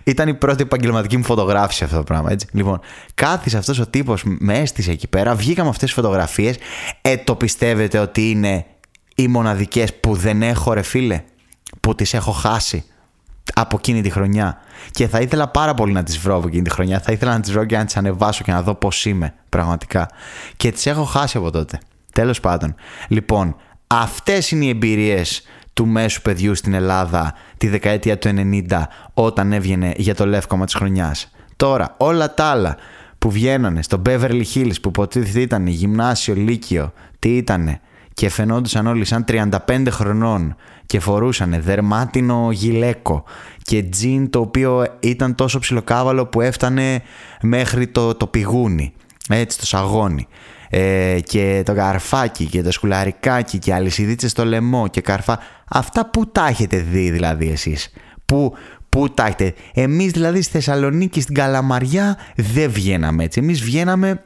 Ήταν 0.04 0.28
η 0.28 0.34
πρώτη 0.34 0.62
επαγγελματική 0.62 1.18
μου 1.18 1.24
φωτογράφηση 1.24 1.84
αυτό 1.84 1.98
το 1.98 2.04
πράγμα. 2.04 2.32
Έτσι. 2.32 2.48
Λοιπόν, 2.52 2.80
κάθισε 3.14 3.58
αυτός 3.58 3.80
ο 3.80 3.88
τύπος, 3.88 4.24
με 4.26 4.60
έστησε 4.60 4.92
εκεί 4.92 5.08
πέρα, 5.08 5.36
βγήκαμε 5.36 5.70
αυτές 5.70 5.84
τις 5.84 5.94
φωτογραφίες. 5.94 6.56
Ε, 7.02 7.18
το 7.18 7.36
πιστεύετε 7.36 8.00
ότι 8.00 8.30
είναι 8.30 8.66
οι 9.16 9.28
μοναδικές 9.28 9.94
που 9.94 10.16
δεν 10.16 10.42
έχω, 10.42 10.74
ρε 10.74 10.82
φίλε; 10.82 11.22
που 11.80 11.96
τις 11.96 12.14
έχω 12.14 12.32
χάσει 12.32 12.84
από 13.54 13.76
εκείνη 13.80 14.02
τη 14.02 14.10
χρονιά. 14.10 14.58
Και 14.92 15.08
θα 15.08 15.20
ήθελα 15.20 15.48
πάρα 15.48 15.74
πολύ 15.74 15.94
να 15.94 16.04
τις 16.04 16.18
βρω 16.18 16.36
από 16.36 16.48
εκείνη 16.48 16.64
τη 16.64 16.70
χρονιά. 16.70 17.00
Θα 17.00 17.12
ήθελα 17.12 17.32
να 17.32 17.40
τις 17.40 17.52
βρω 17.52 17.66
και 17.66 17.78
να 17.78 17.86
τις 17.86 17.98
ανεβάσω 17.98 18.44
και 18.44 18.52
να 18.52 18.62
δω 18.62 18.76
πώς 18.76 19.06
είμαι 19.06 19.34
πραγματικά. 19.50 20.10
Και 20.58 20.72
τις 20.72 20.86
έχω 20.86 21.04
χάσει 21.04 21.38
από 21.38 21.52
τότε. 21.52 21.80
Τέλος 22.14 22.40
πάντων. 22.40 22.76
Λοιπόν, 23.08 23.56
αυτές 23.88 24.52
είναι 24.52 24.66
οι 24.66 24.70
εμπειρίες 24.70 25.44
του 25.74 25.88
μέσου 25.88 26.22
παιδιού 26.22 26.56
στην 26.56 26.74
Ελλάδα 26.74 27.34
τη 27.58 27.68
δεκαετία 27.68 28.18
του 28.18 28.30
90 28.70 28.84
όταν 29.14 29.54
έβγαινε 29.54 29.94
για 29.98 30.16
το 30.16 30.26
λεύκομα 30.26 30.66
της 30.66 30.74
χρονιάς. 30.74 31.32
Τώρα 31.56 31.96
όλα 31.98 32.34
τα 32.34 32.44
άλλα 32.44 32.78
που 33.18 33.32
βγαίνανε 33.32 33.84
στο 33.84 34.02
Beverly 34.06 34.44
Hills 34.54 34.76
που 34.82 34.90
υποτίθεται 34.90 35.40
ήταν 35.40 35.68
γυμνάσιο, 35.68 36.36
λύκειο, 36.36 36.94
τι 37.20 37.36
ήτανε; 37.36 37.82
Και 38.14 38.30
φαινόντουσαν 38.30 38.88
όλοι 38.88 39.06
σαν 39.06 39.26
35 39.28 39.88
χρονών 39.90 40.56
και 40.86 41.00
φορούσαν 41.00 41.62
δερμάτινο 41.62 42.50
γυλαίκο 42.52 43.24
και 43.62 43.84
τζιν 43.84 44.30
το 44.30 44.40
οποίο 44.40 44.86
ήταν 45.00 45.36
τόσο 45.36 45.60
ψιλοκάβαλο 45.60 46.26
που 46.26 46.42
έφτανε 46.42 47.02
μέχρι 47.42 47.88
το, 47.88 48.16
το 48.16 48.28
πηγούνι, 48.28 48.94
έτσι 49.30 49.60
το 49.60 49.66
σαγόνι. 49.66 50.28
Ε, 50.76 51.20
και 51.20 51.62
το 51.66 51.74
καρφάκι 51.74 52.46
και 52.46 52.62
το 52.62 52.72
σκουλαρικάκι 52.72 53.58
και 53.58 53.74
αλυσιδίτσες 53.74 54.32
στο 54.32 54.46
λαιμό 54.46 54.88
και 54.88 55.02
καρφά. 55.02 55.40
Αυτά 55.70 56.10
που 56.10 56.28
τα 56.28 56.48
έχετε 56.48 56.78
δει 56.78 57.10
δηλαδή 57.10 57.50
εσείς. 57.50 57.94
Που, 58.26 58.54
Πού 58.90 59.10
τα 59.10 59.26
έχετε. 59.26 59.54
Εμείς 59.74 60.12
δηλαδή 60.12 60.42
στη 60.42 60.52
Θεσσαλονίκη, 60.52 61.22
στην 61.22 61.36
Καλαμαριά 61.36 62.18
δεν 62.36 62.72
βγαίναμε 62.72 63.24
έτσι. 63.24 63.40
Εμείς 63.40 63.62
βγαίναμε 63.62 64.22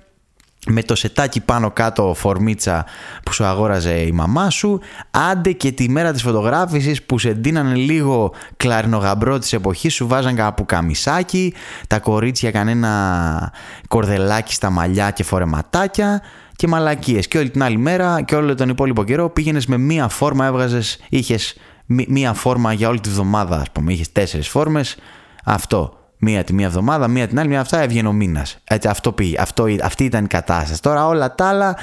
με 0.69 0.83
το 0.83 0.95
σετάκι 0.95 1.41
πάνω 1.41 1.71
κάτω 1.71 2.13
φορμίτσα 2.17 2.85
που 3.23 3.33
σου 3.33 3.43
αγόραζε 3.43 3.93
η 3.93 4.11
μαμά 4.11 4.49
σου, 4.49 4.79
άντε 5.11 5.51
και 5.51 5.71
τη 5.71 5.89
μέρα 5.89 6.11
της 6.11 6.21
φωτογράφησης 6.21 7.03
που 7.03 7.19
σε 7.19 7.33
ντύνανε 7.33 7.75
λίγο 7.75 8.33
κλαρινογαμπρό 8.57 9.39
της 9.39 9.53
εποχής, 9.53 9.93
σου 9.93 10.07
βάζαν 10.07 10.35
κάπου 10.35 10.65
καμισάκι, 10.65 11.53
τα 11.87 11.99
κορίτσια 11.99 12.51
κανένα 12.51 13.51
κορδελάκι 13.87 14.53
στα 14.53 14.69
μαλλιά 14.69 15.11
και 15.11 15.23
φορεματάκια 15.23 16.21
και 16.55 16.67
μαλακίες. 16.67 17.27
Και 17.27 17.37
όλη 17.37 17.49
την 17.49 17.63
άλλη 17.63 17.77
μέρα 17.77 18.21
και 18.21 18.35
όλο 18.35 18.55
τον 18.55 18.69
υπόλοιπο 18.69 19.03
καιρό 19.03 19.29
πήγαινες 19.29 19.65
με 19.65 19.77
μία 19.77 20.07
φόρμα, 20.07 20.45
έβγαζες, 20.45 20.99
είχες 21.09 21.55
μία 21.85 22.33
φόρμα 22.33 22.73
για 22.73 22.89
όλη 22.89 22.99
τη 22.99 23.09
βδομάδα, 23.09 23.55
ας 23.55 23.71
πούμε, 23.71 23.93
είχες 23.93 24.11
τέσσερις 24.11 24.47
φόρμες, 24.47 24.97
αυτό. 25.43 25.96
Μία 26.17 26.43
τη 26.43 26.53
μία 26.53 26.65
εβδομάδα, 26.65 27.07
μία 27.07 27.27
την 27.27 27.39
άλλη, 27.39 27.49
μία 27.49 27.59
αυτά 27.59 27.81
έβγαινε 27.81 28.07
ο 28.07 28.11
μήνας. 28.11 28.57
Έτσι, 28.63 28.87
αυτό 28.87 29.11
πήγε. 29.11 29.41
Αυτό, 29.41 29.65
αυτή 29.83 30.03
ήταν 30.03 30.23
η 30.23 30.27
κατάσταση. 30.27 30.81
Τώρα 30.81 31.07
όλα 31.07 31.35
τα 31.35 31.47
άλλα, 31.47 31.77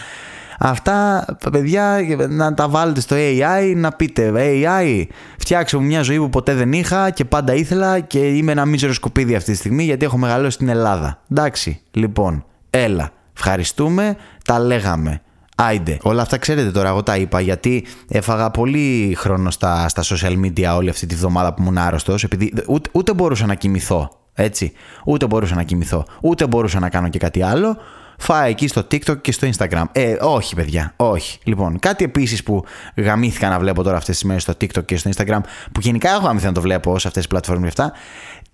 αυτά 0.58 1.24
παιδιά 1.52 1.98
να 2.28 2.54
τα 2.54 2.68
βάλετε 2.68 3.00
στο 3.00 3.16
AI, 3.18 3.72
να 3.76 3.92
πείτε 3.92 4.32
AI, 4.36 5.04
φτιάξω 5.38 5.80
μια 5.80 6.02
ζωή 6.02 6.18
που 6.18 6.28
ποτέ 6.28 6.54
δεν 6.54 6.72
είχα 6.72 7.10
και 7.10 7.24
πάντα 7.24 7.54
ήθελα 7.54 8.00
και 8.00 8.18
είμαι 8.18 8.52
ένα 8.52 8.64
μίζερο 8.64 8.92
σκουπίδι 8.92 9.34
αυτή 9.34 9.50
τη 9.50 9.56
στιγμή 9.56 9.84
γιατί 9.84 10.04
έχω 10.04 10.18
μεγαλώσει 10.18 10.54
στην 10.54 10.68
Ελλάδα. 10.68 11.20
Εντάξει, 11.30 11.80
λοιπόν, 11.90 12.44
έλα. 12.70 13.10
Ευχαριστούμε, 13.36 14.16
τα 14.44 14.58
λέγαμε. 14.58 15.20
Άιντε. 15.56 15.98
Όλα 16.02 16.22
αυτά 16.22 16.38
ξέρετε 16.38 16.70
τώρα, 16.70 16.88
εγώ 16.88 17.02
τα 17.02 17.16
είπα 17.16 17.40
γιατί 17.40 17.86
έφαγα 18.08 18.50
πολύ 18.50 19.14
χρόνο 19.18 19.50
στα, 19.50 19.88
στα 19.88 20.02
social 20.02 20.44
media 20.44 20.74
όλη 20.76 20.88
αυτή 20.88 21.06
τη 21.06 21.14
βδομάδα 21.14 21.54
που 21.54 21.62
ήμουν 21.62 21.78
άρρωστος, 21.78 22.24
επειδή 22.24 22.52
ούτε, 22.66 22.90
ούτε 22.92 23.14
μπορούσα 23.14 23.46
να 23.46 23.54
κοιμηθώ. 23.54 24.23
Έτσι. 24.34 24.72
Ούτε 25.04 25.26
μπορούσα 25.26 25.54
να 25.54 25.62
κοιμηθώ, 25.62 26.04
ούτε 26.20 26.46
μπορούσα 26.46 26.80
να 26.80 26.88
κάνω 26.88 27.08
και 27.08 27.18
κάτι 27.18 27.42
άλλο. 27.42 27.76
Φάε 28.18 28.50
εκεί 28.50 28.68
στο 28.68 28.80
TikTok 28.80 29.20
και 29.20 29.32
στο 29.32 29.48
Instagram. 29.56 29.84
Ε, 29.92 30.16
όχι, 30.20 30.54
παιδιά, 30.54 30.92
όχι. 30.96 31.38
Λοιπόν, 31.44 31.78
κάτι 31.78 32.04
επίσης 32.04 32.42
που 32.42 32.64
γαμήθηκα 32.96 33.48
να 33.48 33.58
βλέπω 33.58 33.82
τώρα 33.82 33.96
αυτές 33.96 34.14
τις 34.14 34.24
μέρες 34.24 34.42
στο 34.42 34.52
TikTok 34.60 34.84
και 34.84 34.96
στο 34.96 35.10
Instagram, 35.16 35.40
που 35.72 35.80
γενικά 35.80 36.10
έχω 36.10 36.26
γαμήθει 36.26 36.46
να 36.46 36.52
το 36.52 36.60
βλέπω 36.60 36.98
σε 36.98 37.08
αυτές 37.08 37.22
τις 37.22 37.26
πλατφόρμες 37.26 37.68
αυτά. 37.68 37.92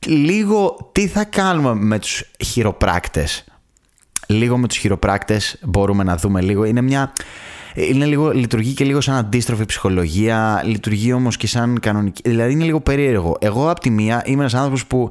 Λίγο 0.07 0.91
τι 0.93 1.07
θα 1.07 1.25
κάνουμε 1.25 1.75
με 1.75 1.99
τους 1.99 2.31
χειροπράκτες. 2.45 3.45
Λίγο 4.27 4.59
με 4.59 4.69
τους 4.69 4.77
χειροπράκτες 4.77 5.59
μπορούμε 5.63 6.05
να 6.05 6.17
δούμε 6.17 6.41
λίγο. 6.41 6.65
Είναι 6.65 6.81
μια. 6.81 7.13
Είναι 7.75 8.05
λίγο, 8.05 8.31
λειτουργεί 8.31 8.73
και 8.73 8.85
λίγο 8.85 9.01
σαν 9.01 9.15
αντίστροφη 9.15 9.65
ψυχολογία, 9.65 10.63
λειτουργεί 10.65 11.13
όμως 11.13 11.37
και 11.37 11.47
σαν 11.47 11.81
κανονική. 11.81 12.23
Δηλαδή 12.25 12.53
είναι 12.53 12.65
λίγο 12.65 12.81
περίεργο. 12.81 13.37
Εγώ 13.41 13.71
από 13.71 13.81
τη 13.81 13.91
μία 13.91 14.23
είμαι 14.25 14.41
ένας 14.41 14.55
άνθρωπος 14.55 14.87
που 14.87 15.11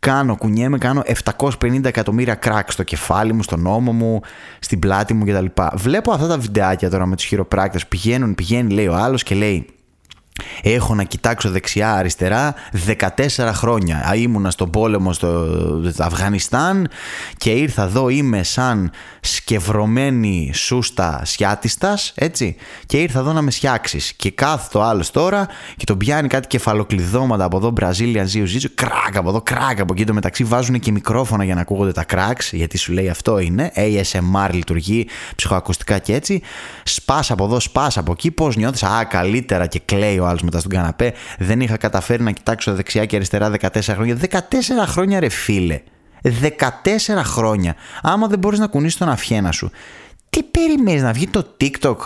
κάνω, 0.00 0.36
κουνιέμαι, 0.36 0.78
κάνω 0.78 1.02
750 1.60 1.84
εκατομμύρια 1.84 2.34
κράκ 2.34 2.70
στο 2.70 2.82
κεφάλι 2.82 3.32
μου, 3.32 3.42
στον 3.42 3.66
ώμο 3.66 3.92
μου, 3.92 4.20
στην 4.58 4.78
πλάτη 4.78 5.14
μου 5.14 5.24
κτλ. 5.24 5.62
Βλέπω 5.74 6.12
αυτά 6.12 6.26
τα 6.26 6.38
βιντεάκια 6.38 6.90
τώρα 6.90 7.06
με 7.06 7.16
τους 7.16 7.24
χειροπράκτες, 7.24 7.86
πηγαίνουν, 7.86 8.34
πηγαίνει 8.34 8.72
λέει 8.72 8.86
ο 8.86 8.94
άλλος 8.94 9.22
και 9.22 9.34
λέει 9.34 9.66
Έχω 10.62 10.94
να 10.94 11.02
κοιτάξω 11.02 11.50
δεξιά-αριστερά 11.50 12.54
14 12.86 13.50
χρόνια. 13.52 14.12
Ήμουνα 14.14 14.50
στον 14.50 14.70
πόλεμο 14.70 15.12
στο 15.12 15.48
Αφγανιστάν 15.98 16.88
και 17.36 17.50
ήρθα 17.50 17.82
εδώ, 17.82 18.08
είμαι 18.08 18.42
σαν 18.42 18.90
σκευρωμένη 19.20 20.50
σούστα 20.54 21.22
σιάτιστας, 21.24 22.12
έτσι, 22.14 22.56
και 22.86 22.96
ήρθα 22.96 23.18
εδώ 23.18 23.32
να 23.32 23.42
με 23.42 23.50
σιάξεις. 23.50 24.12
Και 24.12 24.30
κάθεται 24.30 24.78
ο 24.78 24.82
άλλος 24.82 25.10
τώρα 25.10 25.48
και 25.76 25.84
τον 25.84 25.96
πιάνει 25.96 26.28
κάτι 26.28 26.46
κεφαλοκλειδώματα 26.46 27.44
από 27.44 27.56
εδώ, 27.56 27.72
Brazilian 27.80 28.26
Zio 28.34 28.42
Zio, 28.42 28.68
κράκ 28.74 29.16
από 29.16 29.28
εδώ, 29.28 29.40
κράκ 29.40 29.80
από 29.80 29.92
εκεί. 29.92 30.04
Το 30.04 30.12
μεταξύ 30.12 30.44
βάζουν 30.44 30.78
και 30.78 30.92
μικρόφωνα 30.92 31.44
για 31.44 31.54
να 31.54 31.60
ακούγονται 31.60 31.92
τα 31.92 32.04
κράξ, 32.04 32.52
γιατί 32.52 32.78
σου 32.78 32.92
λέει 32.92 33.08
αυτό 33.08 33.38
είναι, 33.38 33.72
ASMR 33.74 34.50
λειτουργεί, 34.52 35.06
ψυχοακουστικά 35.36 35.98
και 35.98 36.14
έτσι. 36.14 36.42
Σπάς 36.82 37.30
από 37.30 37.44
εδώ, 37.44 37.60
σπάς 37.60 37.98
από 37.98 38.12
εκεί, 38.12 38.30
πώς 38.30 38.56
νιώθεις, 38.56 38.82
α, 38.82 39.04
καλύτερα 39.04 39.66
και 39.66 39.80
κλαίει 39.84 40.18
ο 40.20 40.26
άλλος 40.26 40.42
μετά 40.42 40.58
στον 40.58 40.70
καναπέ. 40.70 41.12
Δεν 41.38 41.60
είχα 41.60 41.76
καταφέρει 41.76 42.22
να 42.22 42.30
κοιτάξω 42.30 42.74
δεξιά 42.74 43.04
και 43.04 43.16
αριστερά 43.16 43.52
14 43.60 43.80
χρόνια. 43.82 44.18
14 44.30 44.38
χρόνια, 44.86 45.20
ρε 45.20 45.28
φίλε. 45.28 45.80
14 46.22 47.22
χρόνια. 47.24 47.74
Άμα 48.02 48.26
δεν 48.26 48.38
μπορείς 48.38 48.58
να 48.58 48.66
κουνήσεις 48.66 48.98
τον 48.98 49.08
αφιένα 49.08 49.52
σου, 49.52 49.70
τι 50.30 50.42
περιμένεις 50.42 51.02
να 51.02 51.12
βγει 51.12 51.28
το 51.28 51.56
TikTok 51.60 51.96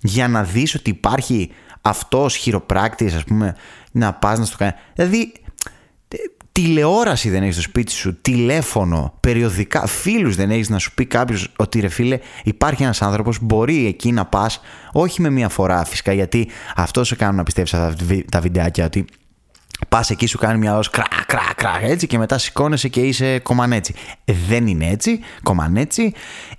για 0.00 0.28
να 0.28 0.42
δεις 0.42 0.74
ότι 0.74 0.90
υπάρχει 0.90 1.50
αυτός 1.82 2.36
χειροπράκτης, 2.36 3.14
ας 3.14 3.24
πούμε, 3.24 3.56
να 3.92 4.12
πας 4.12 4.38
να 4.38 4.44
στο 4.44 4.56
κάνει. 4.56 4.72
Δηλαδή, 4.94 5.32
τηλεόραση 6.60 7.30
δεν 7.30 7.42
έχεις 7.42 7.54
στο 7.54 7.62
σπίτι 7.62 7.92
σου, 7.92 8.20
τηλέφωνο, 8.20 9.14
περιοδικά, 9.20 9.86
φίλους 9.86 10.36
δεν 10.36 10.50
έχεις 10.50 10.68
να 10.68 10.78
σου 10.78 10.94
πει 10.94 11.06
κάποιος 11.06 11.52
ότι 11.56 11.80
ρε 11.80 11.88
φίλε, 11.88 12.18
υπάρχει 12.44 12.82
ένας 12.82 13.02
άνθρωπος, 13.02 13.38
μπορεί 13.40 13.86
εκεί 13.86 14.12
να 14.12 14.24
πας, 14.24 14.60
όχι 14.92 15.20
με 15.20 15.30
μία 15.30 15.48
φορά 15.48 15.84
φυσικά, 15.84 16.12
γιατί 16.12 16.48
αυτό 16.76 17.04
σε 17.04 17.14
κάνουν 17.14 17.36
να 17.36 17.42
πιστεύεις 17.42 17.74
αυτά 17.74 18.04
τα 18.30 18.40
βιντεάκια, 18.40 18.84
ότι 18.84 19.04
Πας 19.88 20.10
εκεί, 20.10 20.26
σου 20.26 20.38
κάνει 20.38 20.58
μια 20.58 20.76
ω 20.76 20.80
κρά, 20.90 21.04
κρά, 21.26 21.52
κρά, 21.56 21.78
έτσι 21.82 22.06
και 22.06 22.18
μετά 22.18 22.38
σηκώνεσαι 22.38 22.88
και 22.88 23.00
είσαι 23.00 23.38
κομμανέτσι. 23.38 23.94
Δεν 24.48 24.66
είναι 24.66 24.86
έτσι. 24.86 25.20
Κομμανέτσι 25.42 26.12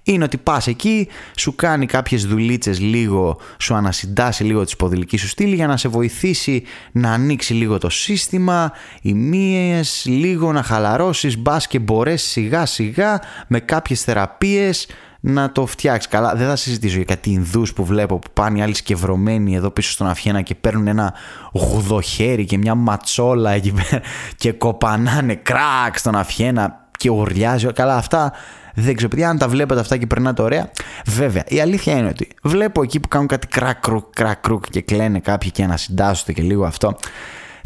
είναι 0.06 0.24
ότι 0.24 0.38
πας 0.38 0.68
εκεί, 0.68 1.08
σου 1.38 1.56
κάνει 1.56 1.86
κάποιες 1.86 2.26
δουλίτσες 2.26 2.80
λίγο, 2.80 3.38
σου 3.60 3.74
ανασυντάσει 3.76 4.44
λίγο 4.44 4.64
τη 4.64 4.70
σποδηλική 4.70 5.18
σου 5.18 5.28
στήλη 5.28 5.56
για 5.56 5.68
να 5.68 5.78
σε 5.78 5.88
βοηθήσει 5.88 6.64
να 6.92 7.12
ανοίξει 7.12 7.54
λίγο 7.54 7.78
το 7.78 7.90
σύστημα, 7.90 8.72
οι 9.02 9.14
μύε, 9.14 9.82
λίγο 10.04 10.52
να 10.52 10.64
χαλαρώσεις, 10.64 11.38
μπας 11.38 11.68
και 11.68 11.80
μπορέσεις 11.80 12.32
σιγά 12.32 12.66
σιγά 12.66 13.22
με 13.48 13.60
κάποιες 13.60 14.04
θεραπείες 14.04 14.88
να 15.20 15.52
το 15.52 15.66
φτιάξεις. 15.66 16.12
Καλά, 16.12 16.36
δεν 16.36 16.48
θα 16.48 16.56
συζητήσω 16.56 16.96
για 16.96 17.06
κάτι 17.06 17.30
Ινδούς 17.30 17.74
που 17.74 17.86
βλέπω 17.86 18.20
που 18.20 18.30
πάνε 18.34 18.58
οι 18.58 18.62
άλλοι 18.62 18.76
σκευρωμένοι 18.76 19.56
εδώ 19.56 19.72
πίσω 19.72 19.92
στον 19.92 20.08
Αφιένα 20.08 20.42
και 20.42 20.56
παίρνουν 20.56 20.88
ένα 20.88 21.14
γουδοχέρι 21.54 22.46
και 22.46 22.58
μια 22.58 22.76
ματσόλα 22.76 23.52
εκεί 23.52 23.72
πέρα 23.72 24.02
και 24.38 24.52
κοπανάνε 24.52 25.36
κράκ 25.36 25.98
στον 25.98 26.16
Αφιένα 26.16 26.90
και 26.98 27.10
ουρλιάζει. 27.10 27.72
Καλά, 27.74 27.96
αυτά 27.96 28.34
δεν 28.76 28.96
ξέρω, 28.96 29.10
παιδιά, 29.10 29.30
αν 29.30 29.38
τα 29.38 29.48
βλέπετε 29.48 29.80
αυτά 29.80 29.98
και 29.98 30.08
περνάτε 30.08 30.42
ωραία. 30.42 30.72
Βέβαια, 31.06 31.44
η 31.48 31.60
αλήθεια 31.60 31.98
είναι 31.98 32.08
ότι 32.08 32.28
βλέπω 32.44 32.84
εκεί 32.84 33.00
που 33.00 33.08
κάνουν 33.08 33.28
κάτι 33.28 33.48
κράκ, 33.48 33.80
κρούκ, 34.42 34.66
και 34.70 34.82
κλαίνε 34.82 35.20
κάποιοι 35.20 35.52
και 35.52 35.64
ανασυντάσσονται 35.64 36.34
και 36.34 36.42
λίγο 36.42 36.66
αυτό. 36.66 36.98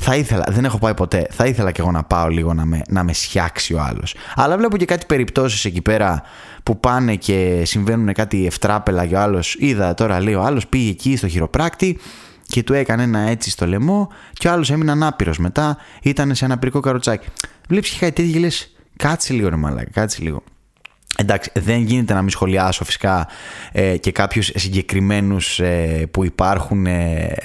Θα 0.01 0.15
ήθελα, 0.15 0.45
δεν 0.49 0.65
έχω 0.65 0.77
πάει 0.77 0.93
ποτέ. 0.93 1.27
Θα 1.29 1.45
ήθελα 1.45 1.71
και 1.71 1.81
εγώ 1.81 1.91
να 1.91 2.03
πάω 2.03 2.27
λίγο 2.27 2.53
να 2.53 2.65
με, 2.65 2.81
να 2.89 3.03
με 3.03 3.13
σιάξει 3.13 3.73
ο 3.73 3.81
άλλος. 3.81 4.15
Αλλά 4.35 4.57
βλέπω 4.57 4.77
και 4.77 4.85
κάτι 4.85 5.05
περιπτώσεις 5.05 5.65
εκεί 5.65 5.81
πέρα 5.81 6.21
που 6.63 6.79
πάνε 6.79 7.15
και 7.15 7.61
συμβαίνουν 7.65 8.13
κάτι 8.13 8.45
ευτράπελα 8.45 9.05
και 9.05 9.15
ο 9.15 9.19
άλλος. 9.19 9.55
Είδα 9.59 9.93
τώρα, 9.93 10.21
λέει 10.21 10.33
ο 10.33 10.41
άλλος, 10.41 10.67
πήγε 10.67 10.89
εκεί 10.89 11.17
στο 11.17 11.27
χειροπράκτη 11.27 11.99
και 12.47 12.63
του 12.63 12.73
έκανε 12.73 13.03
ένα 13.03 13.19
έτσι 13.19 13.49
στο 13.49 13.67
λαιμό 13.67 14.09
και 14.33 14.47
ο 14.47 14.51
άλλος 14.51 14.71
έμεινε 14.71 14.91
ανάπηρο. 14.91 15.33
Μετά 15.37 15.77
ήταν 16.01 16.35
σε 16.35 16.45
ένα 16.45 16.57
πυρικό 16.57 16.79
καροτσάκι. 16.79 17.27
Βλέπεις 17.67 17.89
και 17.89 17.99
κάτι 17.99 18.11
τέτοιο 18.11 18.31
και 18.31 18.39
λες, 18.39 18.75
κάτσε 18.95 19.33
λίγο 19.33 19.49
ρε 19.49 19.55
μαλάκα, 19.55 19.89
κάτσε 19.91 20.21
λίγο. 20.21 20.43
Εντάξει, 21.21 21.51
δεν 21.53 21.81
γίνεται 21.81 22.13
να 22.13 22.21
μην 22.21 22.29
σχολιάσω 22.29 22.83
φυσικά 22.83 23.27
ε, 23.71 23.97
και 23.97 24.11
κάποιους 24.11 24.51
συγκεκριμένους 24.55 25.59
ε, 25.59 26.07
που 26.11 26.25
υπάρχουν 26.25 26.85
ε, 26.85 27.35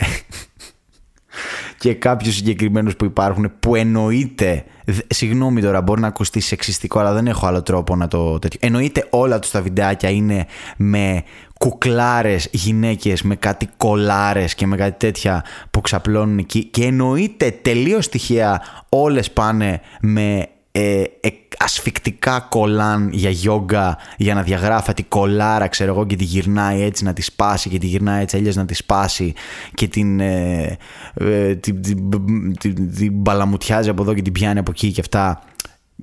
και 1.78 1.94
κάποιους 1.94 2.34
συγκεκριμένους 2.34 2.96
που 2.96 3.04
υπάρχουν 3.04 3.52
που 3.60 3.74
εννοείται. 3.74 4.64
Συγγνώμη 5.06 5.60
τώρα, 5.60 5.82
μπορεί 5.82 6.00
να 6.00 6.06
ακουστεί 6.06 6.40
σεξιστικό, 6.40 6.98
αλλά 6.98 7.12
δεν 7.12 7.26
έχω 7.26 7.46
άλλο 7.46 7.62
τρόπο 7.62 7.96
να 7.96 8.08
το 8.08 8.38
τέτοιο. 8.38 8.58
Εννοείται 8.62 9.06
όλα 9.10 9.38
τους 9.38 9.50
τα 9.50 9.62
βιντεάκια 9.62 10.10
είναι 10.10 10.46
με 10.76 11.22
κουκλάρες 11.58 12.48
γυναίκες 12.52 13.22
με 13.22 13.36
κάτι 13.36 13.68
κολάρες 13.76 14.54
και 14.54 14.66
με 14.66 14.76
κάτι 14.76 15.06
τέτοια 15.06 15.44
που 15.70 15.80
ξαπλώνουν 15.80 16.38
εκεί 16.38 16.64
και 16.64 16.84
εννοείται 16.84 17.58
τελείως 17.62 18.08
τυχαία 18.08 18.62
όλες 18.88 19.30
πάνε 19.30 19.80
με 20.00 20.48
ε, 20.76 21.02
ε, 21.20 21.28
ασφικτικά 21.58 22.46
κολάν 22.48 23.10
για 23.12 23.30
γιόγκα 23.30 23.98
για 24.16 24.34
να 24.34 24.42
διαγράφει 24.42 24.92
τη 24.92 25.02
κολάρα 25.02 25.68
ξέρω 25.68 25.92
εγώ 25.92 26.06
και 26.06 26.16
τη 26.16 26.24
γυρνάει 26.24 26.82
έτσι 26.82 27.04
να 27.04 27.12
τη 27.12 27.22
σπάσει 27.22 27.68
και 27.68 27.78
τη 27.78 27.86
γυρνάει 27.86 28.22
έτσι 28.22 28.36
αλλιώς 28.36 28.56
να 28.56 28.64
τη 28.64 28.74
σπάσει 28.74 29.32
και 29.74 29.88
την, 29.88 30.20
ε, 30.20 30.78
ε 31.14 31.54
την, 31.54 31.82
την, 31.82 32.56
την, 32.94 33.12
μπαλαμουτιάζει 33.12 33.88
από 33.88 34.02
εδώ 34.02 34.14
και 34.14 34.22
την 34.22 34.32
πιάνει 34.32 34.58
από 34.58 34.70
εκεί 34.70 34.92
και 34.92 35.00
αυτά. 35.00 35.42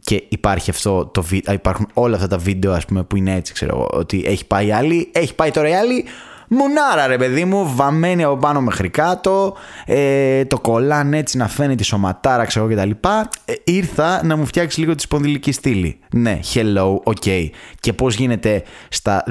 Και 0.04 0.24
υπάρχει 0.30 0.70
αυτό 0.70 1.06
το 1.06 1.24
υπάρχουν 1.52 1.88
όλα 1.94 2.16
αυτά 2.16 2.28
τα 2.28 2.38
βίντεο 2.38 2.74
ας 2.74 2.86
πούμε 2.86 3.04
που 3.04 3.16
είναι 3.16 3.36
έτσι 3.36 3.54
ξέρω 3.54 3.76
εγώ 3.76 3.90
ότι 3.92 4.24
έχει 4.26 4.46
πάει 4.46 4.72
άλλη, 4.72 5.10
έχει 5.12 5.36
πάει 5.36 5.52
τώρα 5.52 5.70
η 5.70 5.74
άλλη 5.74 6.06
Μουνάρα 6.54 7.08
ρε 7.08 7.18
παιδί 7.18 7.46
μου, 7.46 7.76
βαμμένη 7.76 8.24
από 8.24 8.38
πάνω 8.38 8.62
μέχρι 8.62 8.90
κάτω, 8.90 9.56
ε, 9.86 10.46
το 10.46 10.60
κολλάν 10.60 11.14
έτσι 11.14 11.38
να 11.38 11.48
φαίνεται 11.48 11.76
τη 11.76 11.84
σωματάρα 11.84 12.46
ξέρω 12.46 12.68
και 12.68 12.76
τα 12.76 12.86
λοιπά. 12.86 13.30
Ε, 13.46 13.54
ήρθα 13.64 14.26
να 14.26 14.36
μου 14.36 14.46
φτιάξει 14.46 14.80
λίγο 14.80 14.96
τη 14.96 15.02
σπονδυλική 15.02 15.52
στήλη. 15.52 16.00
Ναι, 16.14 16.40
hello, 16.54 16.96
ok. 17.04 17.50
Και 17.80 17.94
πώς 17.94 18.16
γίνεται 18.16 18.64
στα 18.90 19.24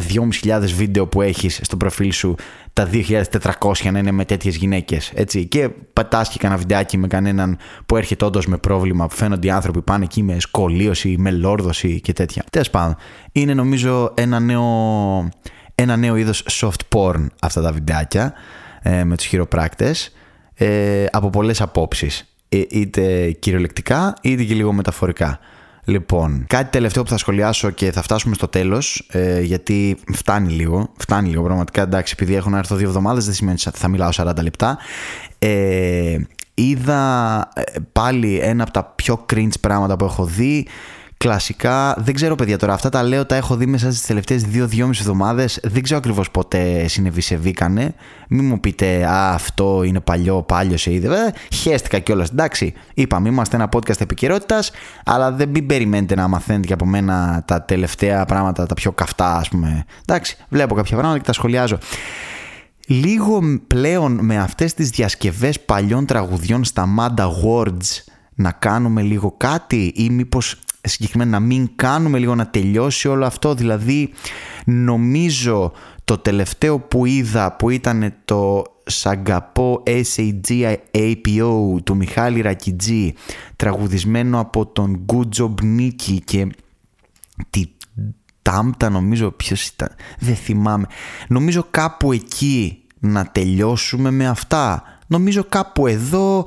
2.500 0.45 0.61
βίντεο 0.75 1.07
που 1.07 1.23
έχεις 1.23 1.61
στο 1.63 1.77
προφίλ 1.77 2.13
σου 2.13 2.35
τα 2.73 2.89
2.400 2.93 3.91
να 3.93 3.99
είναι 3.99 4.11
με 4.11 4.25
τέτοιες 4.25 4.57
γυναίκες, 4.57 5.13
έτσι. 5.15 5.47
Και 5.47 5.69
πατάς 5.93 6.29
και 6.29 6.39
κανένα 6.39 6.61
βιντεάκι 6.61 6.99
με 6.99 7.07
κανέναν 7.07 7.59
που 7.87 7.97
έρχεται 7.97 8.25
όντως 8.25 8.47
με 8.47 8.57
πρόβλημα, 8.57 9.07
που 9.07 9.15
φαίνονται 9.15 9.47
οι 9.47 9.51
άνθρωποι 9.51 9.83
πάνε 9.83 10.05
εκεί 10.05 10.23
με 10.23 10.37
σκολίωση, 10.41 11.15
με 11.19 11.31
λόρδωση 11.31 12.01
και 12.01 12.13
τέτοια. 12.13 12.45
Τέλος 12.51 12.71
πάντων, 12.71 12.97
είναι 13.33 13.55
νομίζω 13.55 14.13
ένα 14.15 14.41
νέο 14.41 14.65
ένα 15.81 15.97
νέο 15.97 16.17
είδος 16.17 16.45
soft 16.51 16.95
porn 16.95 17.27
αυτά 17.41 17.63
τα 17.63 17.73
βιντεάκια 17.73 18.33
ε, 18.83 19.05
με 19.05 19.17
τους 19.17 19.27
χειροπράκτες 19.27 20.13
ε, 20.55 21.05
από 21.11 21.31
πολλές 21.31 21.61
απόψεις. 21.61 22.35
Ε, 22.49 22.63
είτε 22.71 23.31
κυριολεκτικά 23.31 24.15
είτε 24.23 24.45
και 24.45 24.55
λίγο 24.55 24.73
μεταφορικά. 24.73 25.39
Λοιπόν, 25.85 26.45
κάτι 26.47 26.71
τελευταίο 26.71 27.03
που 27.03 27.09
θα 27.09 27.17
σχολιάσω 27.17 27.71
και 27.71 27.93
θα 27.93 28.03
φτάσουμε 28.03 28.35
στο 28.35 28.49
τέλος 28.49 29.07
ε, 29.11 29.41
γιατί 29.41 29.97
φτάνει 30.13 30.53
λίγο, 30.53 30.93
φτάνει 30.99 31.29
λίγο 31.29 31.43
πραγματικά. 31.43 31.83
Εντάξει 31.83 32.15
επειδή 32.17 32.35
έχω 32.35 32.51
να 32.51 32.59
έρθω 32.59 32.77
δύο 32.77 32.89
εβδομάδες 32.89 33.25
δεν 33.25 33.35
σημαίνει 33.35 33.59
ότι 33.67 33.79
θα 33.79 33.89
μιλάω 33.89 34.11
40 34.13 34.33
λεπτά. 34.43 34.79
Ε, 35.39 36.17
είδα 36.55 37.39
ε, 37.55 37.63
πάλι 37.93 38.39
ένα 38.39 38.63
από 38.63 38.73
τα 38.73 38.85
πιο 38.85 39.27
cringe 39.33 39.61
πράγματα 39.61 39.97
που 39.97 40.05
έχω 40.05 40.25
δει 40.25 40.67
Κλασικά, 41.25 41.95
δεν 41.99 42.15
ξέρω 42.15 42.35
παιδιά 42.35 42.59
τώρα, 42.59 42.73
αυτά 42.73 42.89
τα 42.89 43.03
λέω, 43.03 43.27
τα 43.27 43.37
έχω 43.37 43.57
δει 43.57 43.67
μέσα 43.67 43.93
στις 43.93 44.07
τελευταίες 44.07 44.45
2-2,5 44.53 45.01
εβδομάδες, 45.01 45.61
δεν 45.63 45.83
ξέρω 45.83 45.99
ακριβώς 45.99 46.31
πότε 46.31 46.89
συνεβεί 46.89 47.21
σε 47.21 47.37
βίκανε, 47.37 47.95
μην 48.29 48.45
μου 48.45 48.61
πείτε 48.61 49.05
«Α, 49.07 49.33
αυτό 49.33 49.83
είναι 49.83 50.01
παλιό, 50.01 50.43
πάλιο 50.43 50.77
σε 50.77 50.93
είδε», 50.93 51.07
ε, 51.07 51.55
χαίστηκα 51.55 51.99
κιόλας. 51.99 52.31
εντάξει, 52.31 52.73
είπαμε, 52.95 53.29
είμαστε 53.29 53.57
ένα 53.57 53.69
podcast 53.73 54.01
επικαιρότητας, 54.01 54.71
αλλά 55.05 55.33
δεν 55.33 55.49
μην 55.49 55.67
περιμένετε 55.67 56.15
να 56.15 56.29
μαθαίνετε 56.29 56.67
και 56.67 56.73
από 56.73 56.87
μένα 56.87 57.43
τα 57.47 57.63
τελευταία 57.63 58.25
πράγματα, 58.25 58.67
τα 58.67 58.75
πιο 58.75 58.93
καυτά 58.93 59.37
ας 59.37 59.49
πούμε, 59.49 59.85
εντάξει, 60.07 60.37
βλέπω 60.49 60.75
κάποια 60.75 60.97
πράγματα 60.97 61.19
και 61.19 61.27
τα 61.27 61.33
σχολιάζω. 61.33 61.79
Λίγο 62.87 63.41
πλέον 63.67 64.19
με 64.23 64.39
αυτές 64.39 64.75
τις 64.75 64.91
διασκευές 64.91 65.61
παλιών 65.61 66.07
τραγουδιών 66.07 66.65
στα 66.65 66.89
Mad 66.99 67.23
Awards 67.25 68.03
να 68.35 68.51
κάνουμε 68.53 69.03
λίγο 69.03 69.35
κάτι 69.37 69.93
ή 69.97 70.11
μήπως 70.11 70.61
συγκεκριμένα 70.83 71.31
να 71.31 71.41
μην 71.41 71.71
κάνουμε 71.77 72.19
λίγο 72.19 72.35
να 72.35 72.47
τελειώσει 72.47 73.09
όλο 73.09 73.27
αυτό. 73.27 73.55
Δηλαδή 73.55 74.11
νομίζω 74.65 75.73
το 76.05 76.19
τελευταίο 76.19 76.79
που 76.79 77.07
είδα 77.07 77.57
που 77.57 77.71
ήταν 77.71 78.15
το 78.25 78.65
Σαγκαπό 78.85 79.83
SAG 79.87 80.77
APO 80.93 81.77
του 81.85 81.97
Μιχάλη 81.97 82.41
Ρακιτζή 82.41 83.15
τραγουδισμένο 83.57 84.41
από 84.41 84.67
τον 84.67 85.01
Γκούτζομπ 85.05 85.61
Νίκη 85.63 86.23
και 86.25 86.47
τη 87.51 87.65
Τάμπτα 88.43 88.91
νομίζω 88.91 89.31
ποιος 89.31 89.67
ήταν 89.67 89.89
δεν 90.19 90.37
θυμάμαι. 90.37 90.87
Νομίζω 91.29 91.67
κάπου 91.71 92.13
εκεί 92.13 92.83
να 92.99 93.25
τελειώσουμε 93.27 94.11
με 94.11 94.29
αυτά. 94.29 94.83
Νομίζω 95.07 95.45
κάπου 95.49 95.87
εδώ 95.87 96.47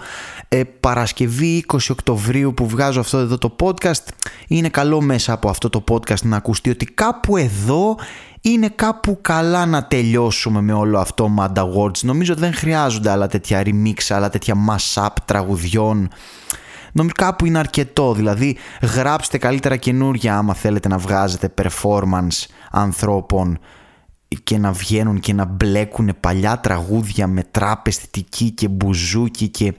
ε, 0.55 0.63
Παρασκευή 0.63 1.65
20 1.67 1.77
Οκτωβρίου 1.89 2.53
που 2.53 2.67
βγάζω 2.67 2.99
αυτό 2.99 3.17
εδώ 3.17 3.37
το 3.37 3.55
podcast 3.59 4.07
είναι 4.47 4.69
καλό 4.69 5.01
μέσα 5.01 5.33
από 5.33 5.49
αυτό 5.49 5.69
το 5.69 5.83
podcast 5.91 6.21
να 6.21 6.35
ακουστεί 6.35 6.69
ότι 6.69 6.85
κάπου 6.85 7.37
εδώ 7.37 7.97
είναι 8.41 8.69
κάπου 8.69 9.17
καλά 9.21 9.65
να 9.65 9.85
τελειώσουμε 9.85 10.61
με 10.61 10.73
όλο 10.73 10.99
αυτό 10.99 11.29
Mad 11.39 11.53
Awards 11.53 11.99
νομίζω 12.01 12.35
δεν 12.35 12.53
χρειάζονται 12.53 13.09
άλλα 13.09 13.27
τέτοια 13.27 13.63
remix 13.65 13.97
άλλα 14.09 14.29
τέτοια 14.29 14.55
mash-up 14.69 15.13
τραγουδιών. 15.25 16.09
Νομίζω 16.91 17.13
κάπου 17.17 17.45
είναι 17.45 17.59
αρκετό, 17.59 18.13
δηλαδή 18.13 18.57
γράψτε 18.95 19.37
καλύτερα 19.37 19.75
καινούρια 19.75 20.37
άμα 20.37 20.53
θέλετε 20.53 20.87
να 20.87 20.97
βγάζετε 20.97 21.53
performance 21.61 22.45
ανθρώπων 22.71 23.59
και 24.43 24.57
να 24.57 24.71
βγαίνουν 24.71 25.19
και 25.19 25.33
να 25.33 25.45
μπλέκουν 25.45 26.11
παλιά 26.19 26.59
τραγούδια 26.59 27.27
με 27.27 27.43
τραπ 27.51 27.87
αισθητική 27.87 28.51
και 28.51 28.67
μπουζούκι 28.67 29.47
και 29.47 29.73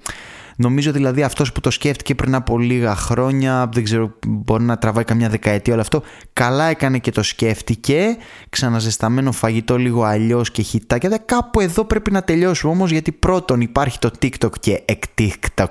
νομίζω 0.56 0.92
δηλαδή 0.92 1.22
αυτός 1.22 1.52
που 1.52 1.60
το 1.60 1.70
σκέφτηκε 1.70 2.14
πριν 2.14 2.34
από 2.34 2.58
λίγα 2.58 2.94
χρόνια 2.94 3.68
δεν 3.72 3.84
ξέρω 3.84 4.14
μπορεί 4.26 4.62
να 4.62 4.78
τραβάει 4.78 5.04
καμιά 5.04 5.28
δεκαετία 5.28 5.72
όλο 5.72 5.82
αυτό 5.82 6.02
καλά 6.32 6.64
έκανε 6.64 6.98
και 6.98 7.10
το 7.10 7.22
σκέφτηκε 7.22 8.16
ξαναζεσταμένο 8.48 9.32
φαγητό 9.32 9.76
λίγο 9.76 10.02
αλλιώς 10.02 10.50
και 10.50 10.62
χιτάκια. 10.62 11.08
Δε 11.08 11.18
κάπου 11.18 11.60
εδώ 11.60 11.84
πρέπει 11.84 12.10
να 12.10 12.22
τελειώσουμε 12.22 12.72
όμως 12.72 12.90
γιατί 12.90 13.12
πρώτον 13.12 13.60
υπάρχει 13.60 13.98
το 13.98 14.10
TikTok 14.22 14.58
και 14.60 14.82
εκ 14.84 15.02
TikTok 15.18 15.66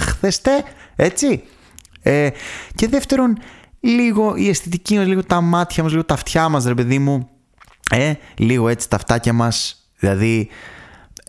χθεστε 0.00 0.64
έτσι. 0.96 1.42
Ε, 2.02 2.28
και 2.74 2.88
δεύτερον 2.88 3.38
λίγο 3.80 4.36
η 4.36 4.48
αισθητική 4.48 4.96
μας, 4.96 5.06
λίγο 5.06 5.24
τα 5.24 5.40
μάτια 5.40 5.82
μας, 5.82 5.92
λίγο 5.92 6.04
τα 6.04 6.14
αυτιά 6.14 6.48
μας 6.48 6.64
ρε 6.64 6.74
παιδί 6.74 6.98
μου 6.98 7.28
ε, 7.90 8.12
λίγο 8.36 8.68
έτσι 8.68 8.88
τα 8.88 8.98
φτάκια 8.98 9.32
μας, 9.32 9.86
δηλαδή 9.98 10.48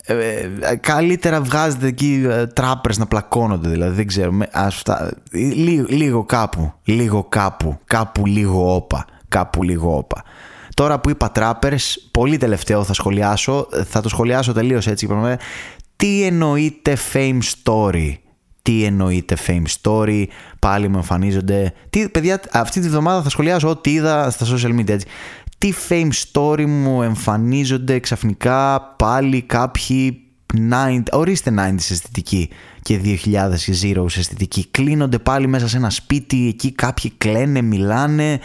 ε, 0.07 0.49
ε 0.59 0.75
καλύτερα 0.75 1.41
βγάζετε 1.41 1.87
εκεί 1.87 2.25
ε, 2.29 2.45
τράπερς 2.45 2.97
να 2.97 3.05
πλακώνονται 3.05 3.69
δηλαδή 3.69 3.95
δεν 3.95 4.07
ξέρω 4.07 4.37
ας 4.51 4.83
λίγο, 5.31 5.85
λίγο 5.89 6.23
κάπου 6.23 6.73
λίγο 6.83 7.23
κάπου 7.23 7.79
κάπου 7.85 8.25
λίγο 8.25 8.75
όπα 8.75 9.05
κάπου 9.27 9.63
λίγο 9.63 9.97
όπα. 9.97 10.23
Τώρα 10.73 10.99
που 10.99 11.09
είπα 11.09 11.31
τράπερς 11.31 12.09
πολύ 12.11 12.37
τελευταίο 12.37 12.83
θα 12.83 12.93
σχολιάσω 12.93 13.67
θα 13.85 14.01
το 14.01 14.09
σχολιάσω 14.09 14.53
τελείως 14.53 14.87
έτσι 14.87 15.07
τι 15.95 16.23
εννοείται 16.23 16.97
fame 17.13 17.39
story; 17.63 18.13
Τι 18.61 18.83
εννοείται 18.83 19.37
fame 19.47 19.63
story; 19.81 20.25
Πάλι 20.59 20.87
μου 20.87 20.97
εμφανίζονται. 20.97 21.73
Τι, 21.89 22.09
παιδιά 22.09 22.41
αυτή 22.51 22.79
τη 22.79 22.89
βδομάδα 22.89 23.21
θα 23.21 23.29
σχολιάσω 23.29 23.69
ό,τι 23.69 23.91
είδα 23.91 24.29
στα 24.29 24.45
social 24.45 24.79
media 24.79 24.89
έτσι 24.89 25.07
τι 25.57 25.73
fame 25.89 26.09
story 26.33 26.65
μου 26.65 27.01
εμφανίζονται 27.01 27.99
ξαφνικά 27.99 28.81
πάλι 28.97 29.41
κάποιοι 29.41 30.21
90, 30.53 31.01
ορίστε 31.11 31.53
90 31.57 31.75
αισθητική 31.75 32.49
και 32.81 32.99
2000 33.03 33.49
zero 33.83 34.05
αισθητική. 34.17 34.67
Κλείνονται 34.71 35.19
πάλι 35.19 35.47
μέσα 35.47 35.67
σε 35.67 35.77
ένα 35.77 35.89
σπίτι 35.89 36.47
εκεί 36.47 36.71
κάποιοι 36.71 37.11
κλαίνε, 37.17 37.61
μιλάνε. 37.61 38.39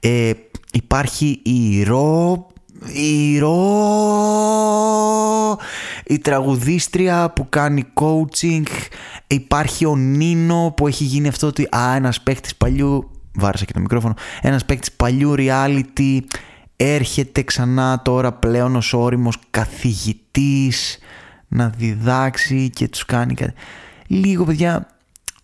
Ε, 0.00 0.30
υπάρχει 0.72 1.40
η 1.42 1.82
ρο 1.82 2.46
η 2.92 3.38
ρο 3.38 3.58
η 6.06 6.18
τραγουδίστρια 6.18 7.30
που 7.30 7.48
κάνει 7.48 7.84
coaching. 7.94 8.62
Υπάρχει 9.26 9.86
ο 9.86 9.96
Νίνο 9.96 10.72
που 10.76 10.86
έχει 10.86 11.04
γίνει 11.04 11.28
αυτό 11.28 11.46
ότι 11.46 11.62
α 11.62 11.94
ένας 11.96 12.20
παίχτης 12.20 12.56
παλιού 12.56 13.09
βάρασα 13.34 13.64
και 13.64 13.72
το 13.72 13.80
μικρόφωνο, 13.80 14.14
ένας 14.40 14.64
παίκτης 14.64 14.92
παλιού 14.92 15.34
reality 15.36 16.20
έρχεται 16.76 17.42
ξανά 17.42 18.02
τώρα 18.02 18.32
πλέον 18.32 18.76
ως 18.76 18.92
όριμος 18.92 19.36
καθηγητής 19.50 20.98
να 21.48 21.68
διδάξει 21.68 22.70
και 22.70 22.88
τους 22.88 23.04
κάνει 23.04 23.34
κάτι. 23.34 23.52
Λίγο 24.06 24.44
παιδιά, 24.44 24.86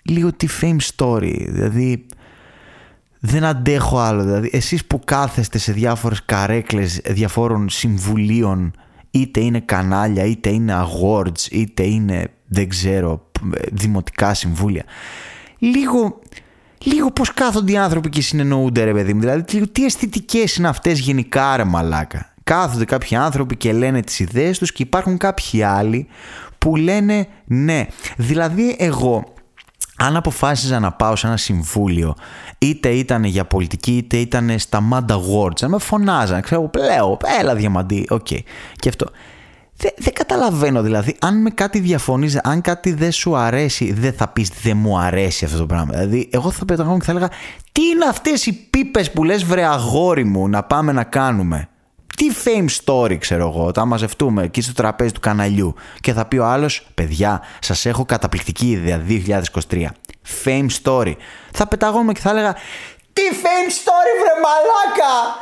λίγο 0.02 0.32
τη 0.32 0.46
fame 0.60 0.78
story, 0.96 1.46
δηλαδή 1.48 2.06
δεν 3.20 3.44
αντέχω 3.44 3.98
άλλο. 3.98 4.22
Δηλαδή, 4.22 4.50
εσείς 4.52 4.84
που 4.84 5.00
κάθεστε 5.04 5.58
σε 5.58 5.72
διάφορες 5.72 6.24
καρέκλες 6.24 7.00
διαφόρων 7.04 7.68
συμβουλίων, 7.68 8.72
είτε 9.10 9.40
είναι 9.40 9.60
κανάλια, 9.60 10.24
είτε 10.24 10.50
είναι 10.50 10.74
awards, 10.76 11.50
είτε 11.50 11.82
είναι, 11.82 12.28
δεν 12.46 12.68
ξέρω, 12.68 13.30
δημοτικά 13.72 14.34
συμβούλια. 14.34 14.84
Λίγο 15.58 16.20
λίγο 16.78 17.10
πώς 17.10 17.34
κάθονται 17.34 17.72
οι 17.72 17.76
άνθρωποι 17.76 18.08
και 18.08 18.20
συνεννοούνται, 18.20 18.84
ρε 18.84 18.92
παιδί 18.92 19.14
μου. 19.14 19.20
Δηλαδή, 19.20 19.66
τι 19.66 19.84
αισθητικές 19.84 20.56
είναι 20.56 20.68
αυτές 20.68 20.98
γενικά, 20.98 21.56
ρε 21.56 21.64
μαλάκα. 21.64 22.34
Κάθονται 22.44 22.84
κάποιοι 22.84 23.16
άνθρωποι 23.16 23.56
και 23.56 23.72
λένε 23.72 24.00
τις 24.02 24.20
ιδέες 24.20 24.58
τους 24.58 24.72
και 24.72 24.82
υπάρχουν 24.82 25.16
κάποιοι 25.16 25.62
άλλοι 25.62 26.06
που 26.58 26.76
λένε 26.76 27.28
ναι. 27.44 27.86
Δηλαδή 28.16 28.76
εγώ 28.78 29.34
αν 29.96 30.16
αποφάσιζα 30.16 30.80
να 30.80 30.92
πάω 30.92 31.16
σε 31.16 31.26
ένα 31.26 31.36
συμβούλιο, 31.36 32.14
είτε 32.58 32.88
ήταν 32.88 33.24
για 33.24 33.44
πολιτική, 33.44 33.96
είτε 33.96 34.16
ήταν 34.16 34.58
στα 34.58 34.88
Mad 34.92 35.06
Awards, 35.06 35.60
να 35.60 35.68
με 35.68 35.78
φωνάζαν, 35.78 36.40
ξέρω, 36.40 36.70
λέω, 36.76 37.18
έλα 37.40 37.54
Διαμαντή, 37.54 38.06
OK. 38.10 38.26
Okay. 38.30 38.38
Και 38.76 38.88
αυτό. 38.88 39.06
Δεν, 39.76 39.90
δεν 39.96 40.12
καταλαβαίνω 40.12 40.82
δηλαδή, 40.82 41.16
αν 41.20 41.40
με 41.42 41.50
κάτι 41.50 41.78
διαφωνείς, 41.78 42.40
αν 42.42 42.60
κάτι 42.60 42.92
δεν 42.92 43.12
σου 43.12 43.36
αρέσει, 43.36 43.92
δεν 43.92 44.12
θα 44.12 44.28
πεις 44.28 44.50
δεν 44.62 44.76
μου 44.76 44.98
αρέσει 44.98 45.44
αυτό 45.44 45.58
το 45.58 45.66
πράγμα. 45.66 45.92
Δηλαδή, 45.92 46.28
εγώ 46.32 46.50
θα 46.50 46.64
πεταγόμουν 46.64 46.98
και 46.98 47.04
θα 47.04 47.10
έλεγα, 47.10 47.30
τι 47.72 47.82
είναι 47.82 48.04
αυτές 48.04 48.46
οι 48.46 48.52
πίπες 48.52 49.10
που 49.10 49.24
λες 49.24 49.44
βρε 49.44 49.64
αγόρι 49.64 50.24
μου 50.24 50.48
να 50.48 50.62
πάμε 50.62 50.92
να 50.92 51.04
κάνουμε. 51.04 51.68
Τι 52.16 52.26
Fame 52.44 52.66
Story, 52.84 53.16
ξέρω 53.18 53.48
εγώ, 53.48 53.70
θα 53.74 53.84
μαζευτούμε 53.84 54.42
εκεί 54.42 54.60
στο 54.60 54.72
τραπέζι 54.72 55.12
του 55.12 55.20
καναλιού 55.20 55.74
και 56.00 56.12
θα 56.12 56.26
πει 56.26 56.36
ο 56.36 56.44
άλλος, 56.44 56.86
παιδιά, 56.94 57.42
σας 57.60 57.86
έχω 57.86 58.04
καταπληκτική 58.04 58.70
ιδέα 58.70 59.04
2023. 59.68 59.86
Fame 60.44 60.66
story. 60.82 61.12
Θα 61.52 61.66
πεταγόμαι 61.66 62.12
και 62.12 62.20
θα 62.20 62.30
έλεγα, 62.30 62.52
Τι 63.12 63.22
fame 63.32 63.70
story, 63.70 64.12
βρε 64.20 64.32
μαλάκα! 64.42 65.36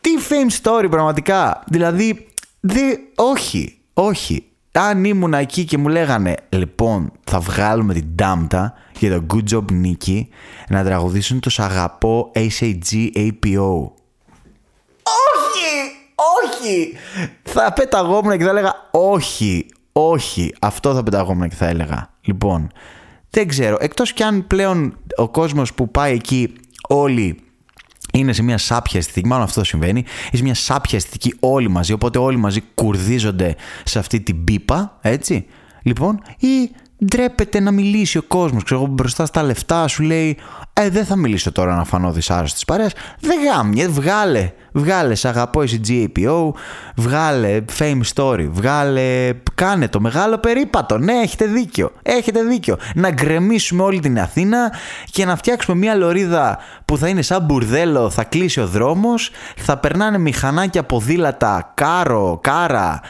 Τι 0.00 0.10
fame 0.28 0.62
story, 0.62 0.90
πραγματικά. 0.90 1.62
Δηλαδή, 1.66 2.26
δε, 2.60 2.94
όχι, 3.14 3.75
όχι. 3.98 4.46
Αν 4.72 5.04
ήμουν 5.04 5.34
εκεί 5.34 5.64
και 5.64 5.78
μου 5.78 5.88
λέγανε, 5.88 6.34
λοιπόν, 6.48 7.12
θα 7.24 7.40
βγάλουμε 7.40 7.94
την 7.94 8.06
ντάμπτα 8.14 8.74
για 8.98 9.14
το 9.14 9.26
Good 9.34 9.54
Job 9.54 9.64
Nicky 9.84 10.20
να 10.68 10.84
τραγουδήσουν 10.84 11.40
το 11.40 11.50
Σ' 11.50 11.58
αγαπώ 11.58 12.32
ACG 12.34 13.10
APO 13.14 13.90
όχι! 16.44 16.96
Θα 17.42 17.72
πεταγόμουν 17.72 18.38
και 18.38 18.44
θα 18.44 18.50
έλεγα 18.50 18.88
όχι, 18.90 19.66
όχι. 19.92 20.54
Αυτό 20.60 20.94
θα 20.94 21.02
πεταγόμουν 21.02 21.48
και 21.48 21.54
θα 21.54 21.66
έλεγα. 21.66 22.10
Λοιπόν, 22.20 22.70
δεν 23.30 23.48
ξέρω. 23.48 23.76
Εκτός 23.80 24.12
κι 24.12 24.22
αν 24.22 24.46
πλέον 24.46 24.96
ο 25.16 25.28
κόσμος 25.28 25.74
που 25.74 25.90
πάει 25.90 26.14
εκεί 26.14 26.52
όλοι 26.88 27.38
είναι 28.18 28.32
σε 28.32 28.42
μια 28.42 28.58
σάπια 28.58 28.98
αισθητική, 28.98 29.26
μάλλον 29.26 29.44
αυτό 29.44 29.64
συμβαίνει, 29.64 29.98
είναι 29.98 30.36
σε 30.36 30.42
μια 30.42 30.54
σάπια 30.54 30.98
αισθητική 30.98 31.34
όλοι 31.40 31.68
μαζί, 31.68 31.92
οπότε 31.92 32.18
όλοι 32.18 32.36
μαζί 32.36 32.60
κουρδίζονται 32.74 33.56
σε 33.84 33.98
αυτή 33.98 34.20
την 34.20 34.44
πίπα, 34.44 34.98
έτσι. 35.00 35.46
Λοιπόν, 35.82 36.22
ή 36.38 36.70
ντρέπεται 37.04 37.60
να 37.60 37.70
μιλήσει 37.70 38.18
ο 38.18 38.22
κόσμος. 38.22 38.62
Ξέρω 38.62 38.80
εγώ 38.80 38.90
μπροστά 38.90 39.26
στα 39.26 39.42
λεφτά 39.42 39.88
σου 39.88 40.02
λέει 40.02 40.38
Ε, 40.72 40.90
δεν 40.90 41.04
θα 41.04 41.16
μιλήσω 41.16 41.52
τώρα 41.52 41.76
να 41.76 41.84
φανώ 41.84 42.12
δυσάρεστη 42.12 42.62
παρέας. 42.66 42.92
Δεν 43.20 43.38
γάμια, 43.44 43.88
βγάλε. 43.88 44.52
Βγάλε, 44.72 45.14
σ' 45.14 45.24
αγαπώ 45.24 45.62
εσύ 45.62 45.80
GAPO, 45.88 46.50
βγάλε 46.96 47.64
fame 47.78 48.00
story, 48.14 48.48
βγάλε. 48.50 49.32
Κάνε 49.54 49.88
το 49.88 50.00
μεγάλο 50.00 50.38
περίπατο. 50.38 50.98
Ναι, 50.98 51.12
έχετε 51.12 51.44
δίκιο. 51.44 51.90
Έχετε 52.02 52.42
δίκιο. 52.42 52.78
Να 52.94 53.10
γκρεμίσουμε 53.10 53.82
όλη 53.82 54.00
την 54.00 54.20
Αθήνα 54.20 54.72
και 55.10 55.24
να 55.24 55.36
φτιάξουμε 55.36 55.76
μια 55.76 55.94
λωρίδα 55.94 56.58
που 56.84 56.98
θα 56.98 57.08
είναι 57.08 57.22
σαν 57.22 57.44
μπουρδέλο, 57.44 58.10
θα 58.10 58.24
κλείσει 58.24 58.60
ο 58.60 58.66
δρόμος, 58.66 59.30
θα 59.56 59.76
περνάνε 59.76 60.18
μηχανάκια, 60.18 60.82
ποδήλατα, 60.82 61.72
κάρο, 61.74 62.38
κάρα 62.42 63.00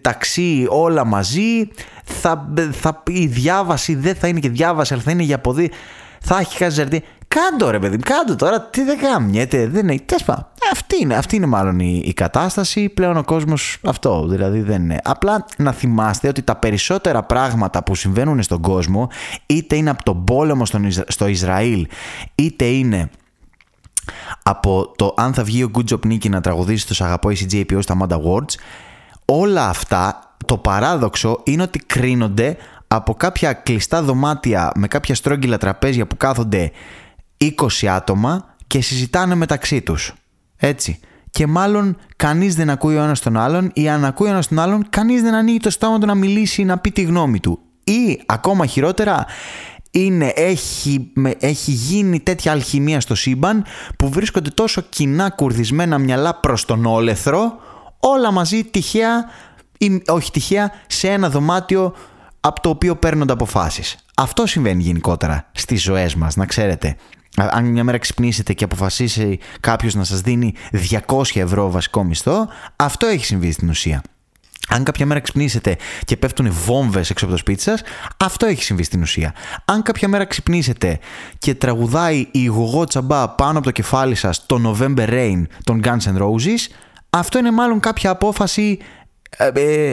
ταξί 0.00 0.66
όλα 0.68 1.04
μαζί, 1.04 1.68
θα, 2.04 2.52
θα, 2.72 3.02
η 3.06 3.26
διάβαση 3.26 3.94
δεν 3.94 4.14
θα 4.14 4.28
είναι 4.28 4.40
και 4.40 4.48
διάβαση, 4.48 4.92
αλλά 4.92 5.02
θα 5.02 5.10
είναι 5.10 5.22
για 5.22 5.38
ποδή. 5.38 5.70
Θα 6.20 6.38
έχει 6.38 6.58
κάτι 6.58 6.74
ζαρτί. 6.74 7.02
Κάντο 7.28 7.70
ρε 7.70 7.78
παιδί, 7.78 7.96
κάντο 7.96 8.36
τώρα, 8.36 8.62
τι 8.62 8.82
δεν 8.82 8.98
γάμιεται, 8.98 9.66
δεν 9.68 9.88
έχει. 9.88 10.00
Τέσπα. 10.00 10.52
Αυτή 10.72 10.96
είναι, 11.00 11.14
αυτή 11.14 11.36
είναι 11.36 11.46
μάλλον 11.46 11.80
η, 11.80 12.02
η 12.04 12.12
κατάσταση. 12.12 12.88
Πλέον 12.88 13.16
ο 13.16 13.24
κόσμος 13.24 13.78
αυτό, 13.84 14.26
δηλαδή 14.26 14.60
δεν 14.60 14.82
είναι. 14.82 14.98
Απλά 15.04 15.46
να 15.56 15.72
θυμάστε 15.72 16.28
ότι 16.28 16.42
τα 16.42 16.56
περισσότερα 16.56 17.22
πράγματα 17.22 17.82
που 17.82 17.94
συμβαίνουν 17.94 18.42
στον 18.42 18.60
κόσμο, 18.60 19.08
είτε 19.46 19.76
είναι 19.76 19.90
από 19.90 20.02
τον 20.02 20.24
πόλεμο 20.24 20.66
στον, 20.66 20.90
στο 21.08 21.26
Ισραήλ, 21.26 21.86
είτε 22.34 22.64
είναι 22.64 23.10
από 24.42 24.92
το 24.96 25.14
αν 25.16 25.34
θα 25.34 25.44
βγει 25.44 25.62
ο 25.62 25.70
Good 25.74 25.92
Job 25.92 26.06
Nicky 26.06 26.28
να 26.28 26.40
τραγουδήσει 26.40 26.86
το 26.86 27.04
Αγαπώ 27.04 27.30
η 27.30 27.46
CJPO 27.50 27.78
στα 27.82 27.96
Mad 28.00 28.12
Awards, 28.12 28.54
όλα 29.24 29.68
αυτά 29.68 30.36
το 30.46 30.58
παράδοξο 30.58 31.40
είναι 31.44 31.62
ότι 31.62 31.78
κρίνονται 31.78 32.56
από 32.86 33.14
κάποια 33.14 33.52
κλειστά 33.52 34.02
δωμάτια 34.02 34.72
με 34.74 34.88
κάποια 34.88 35.14
στρόγγυλα 35.14 35.58
τραπέζια 35.58 36.06
που 36.06 36.16
κάθονται 36.16 36.70
20 37.40 37.86
άτομα 37.86 38.54
και 38.66 38.80
συζητάνε 38.80 39.34
μεταξύ 39.34 39.82
τους. 39.82 40.14
Έτσι. 40.56 40.98
Και 41.30 41.46
μάλλον 41.46 41.96
κανείς 42.16 42.54
δεν 42.54 42.70
ακούει 42.70 42.96
ο 42.96 43.02
ένας 43.02 43.20
τον 43.20 43.36
άλλον 43.36 43.70
ή 43.74 43.88
αν 43.88 44.04
ακούει 44.04 44.28
ο 44.28 44.30
ένας 44.30 44.48
τον 44.48 44.58
άλλον 44.58 44.86
κανείς 44.90 45.22
δεν 45.22 45.34
ανοίγει 45.34 45.58
το 45.58 45.70
στόμα 45.70 45.98
του 45.98 46.06
να 46.06 46.14
μιλήσει 46.14 46.62
ή 46.62 46.64
να 46.64 46.78
πει 46.78 46.90
τη 46.90 47.02
γνώμη 47.02 47.40
του. 47.40 47.58
Ή 47.84 48.22
ακόμα 48.26 48.66
χειρότερα 48.66 49.26
είναι, 49.90 50.32
έχει, 50.36 51.12
έχει 51.38 51.70
γίνει 51.70 52.20
τέτοια 52.20 52.52
αλχημία 52.52 53.00
στο 53.00 53.14
σύμπαν 53.14 53.64
που 53.98 54.08
βρίσκονται 54.08 54.50
τόσο 54.50 54.80
κοινά 54.80 55.30
κουρδισμένα 55.30 55.98
μυαλά 55.98 56.34
προς 56.34 56.64
τον 56.64 56.86
όλεθρο 56.86 57.58
όλα 58.06 58.30
μαζί 58.30 58.64
τυχαία 58.64 59.24
ή 59.78 60.02
όχι 60.06 60.30
τυχαία 60.30 60.72
σε 60.86 61.08
ένα 61.08 61.30
δωμάτιο 61.30 61.94
από 62.40 62.60
το 62.60 62.68
οποίο 62.68 62.96
παίρνονται 62.96 63.32
αποφάσεις. 63.32 63.96
Αυτό 64.16 64.46
συμβαίνει 64.46 64.82
γενικότερα 64.82 65.50
στις 65.52 65.82
ζωές 65.82 66.14
μας, 66.14 66.36
να 66.36 66.46
ξέρετε. 66.46 66.96
Αν 67.36 67.64
μια 67.64 67.84
μέρα 67.84 67.98
ξυπνήσετε 67.98 68.52
και 68.52 68.64
αποφασίσει 68.64 69.38
κάποιος 69.60 69.94
να 69.94 70.04
σας 70.04 70.20
δίνει 70.20 70.54
200 71.06 71.22
ευρώ 71.34 71.70
βασικό 71.70 72.04
μισθό, 72.04 72.48
αυτό 72.76 73.06
έχει 73.06 73.24
συμβεί 73.24 73.52
στην 73.52 73.68
ουσία. 73.68 74.02
Αν 74.68 74.84
κάποια 74.84 75.06
μέρα 75.06 75.20
ξυπνήσετε 75.20 75.76
και 76.04 76.16
πέφτουν 76.16 76.52
βόμβες 76.52 77.10
έξω 77.10 77.24
από 77.24 77.34
το 77.34 77.40
σπίτι 77.40 77.62
σας, 77.62 77.82
αυτό 78.16 78.46
έχει 78.46 78.62
συμβεί 78.62 78.82
στην 78.82 79.02
ουσία. 79.02 79.34
Αν 79.64 79.82
κάποια 79.82 80.08
μέρα 80.08 80.24
ξυπνήσετε 80.24 80.98
και 81.38 81.54
τραγουδάει 81.54 82.28
η 82.30 82.44
γογό 82.44 82.84
τσαμπά 82.84 83.28
πάνω 83.28 83.58
από 83.58 83.66
το 83.66 83.70
κεφάλι 83.70 84.14
σας 84.14 84.46
το 84.46 84.76
November 84.78 85.08
Rain 85.08 85.42
των 85.64 85.80
Guns 85.84 86.14
N' 86.14 86.18
Roses, 86.18 86.74
αυτό 87.18 87.38
είναι 87.38 87.50
μάλλον 87.50 87.80
κάποια 87.80 88.10
απόφαση 88.10 88.78
ε, 89.36 89.50
ε, 89.54 89.92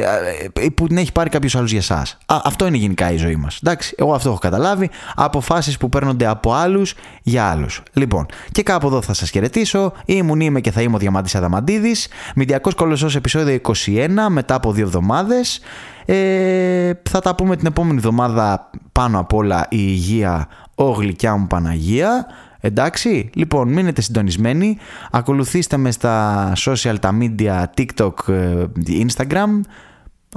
ε, 0.54 0.70
που 0.70 0.88
την 0.88 0.98
έχει 0.98 1.12
πάρει 1.12 1.30
κάποιος 1.30 1.56
άλλος 1.56 1.70
για 1.70 1.80
εσάς. 1.80 2.18
Αυτό 2.26 2.68
είναι 2.68 2.78
γενικά 2.78 3.12
η 3.12 3.18
ζωή 3.18 3.36
μας. 3.36 3.60
Εντάξει, 3.64 3.96
εγώ 3.98 4.14
αυτό 4.14 4.30
έχω 4.30 4.38
καταλάβει. 4.38 4.90
Αποφάσεις 5.16 5.78
που 5.78 5.90
παίρνονται 5.90 6.26
από 6.26 6.54
άλλους 6.54 6.94
για 7.22 7.46
άλλους. 7.46 7.84
Λοιπόν, 7.94 8.26
και 8.52 8.64
κάπου 8.64 8.88
εδώ 8.88 9.02
θα 9.02 9.14
σας 9.14 9.30
χαιρετήσω. 9.30 9.94
Ήμουν, 10.06 10.40
είμαι 10.40 10.62
και 10.62 10.72
θα 10.72 10.82
είμαι 10.82 10.96
ο 10.96 11.00
Διαμαντή 11.00 11.38
Αδαμαντίδης. 11.38 12.08
Μηντιακός 12.36 12.76
κολοσσό 12.76 13.08
επεισόδιο 13.16 13.60
21 13.86 14.08
μετά 14.30 14.56
από 14.56 14.72
δύο 14.72 14.86
εβδομάδες. 14.86 15.62
Ε, 16.06 16.92
θα 17.10 17.20
τα 17.20 17.36
πούμε 17.36 17.56
την 17.56 17.68
επόμενη 17.68 17.98
εβδομάδα 17.98 18.70
πάνω 18.92 19.20
απ' 19.20 19.34
όλα 19.34 19.66
η 19.70 19.78
υγεία, 19.80 20.48
ο 20.76 20.92
γλυκιά 20.92 21.36
μου 21.36 21.48
Παναγία. 21.48 22.28
Εντάξει, 22.62 23.30
λοιπόν, 23.34 23.70
μείνετε 23.70 24.02
συντονισμένοι. 24.02 24.78
Ακολουθήστε 25.12 25.78
με 25.78 25.92
στα 25.92 26.54
social 26.56 26.96
τα 27.00 27.18
media, 27.20 27.64
TikTok, 27.78 28.28
ε, 28.28 28.66
Instagram. 28.88 29.62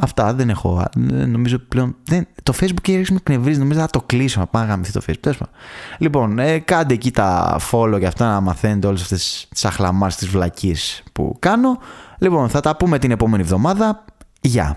Αυτά 0.00 0.34
δεν 0.34 0.50
έχω. 0.50 0.84
Νομίζω 1.26 1.58
πλέον. 1.58 1.96
Δεν, 2.04 2.26
το 2.42 2.52
Facebook 2.60 2.82
και 2.82 3.06
με 3.10 3.18
κνευρίζει. 3.22 3.58
Νομίζω 3.58 3.80
θα 3.80 3.86
το 3.86 4.02
κλείσω 4.06 4.40
να 4.40 4.46
πάω 4.46 4.64
να 4.64 4.80
το 4.92 5.00
Facebook. 5.06 5.32
Λοιπόν, 5.98 6.38
ε, 6.38 6.58
κάντε 6.58 6.94
εκεί 6.94 7.10
τα 7.10 7.60
follow 7.70 7.96
και 7.98 8.06
αυτά 8.06 8.32
να 8.32 8.40
μαθαίνετε 8.40 8.86
όλες 8.86 9.02
αυτές 9.02 9.46
τις 9.50 9.64
αχλαμάρες, 9.64 10.16
τις 10.16 10.28
βλακίες 10.28 11.02
που 11.12 11.36
κάνω. 11.38 11.78
Λοιπόν, 12.18 12.48
θα 12.48 12.60
τα 12.60 12.76
πούμε 12.76 12.98
την 12.98 13.10
επόμενη 13.10 13.42
εβδομάδα. 13.42 14.04
Γεια. 14.40 14.76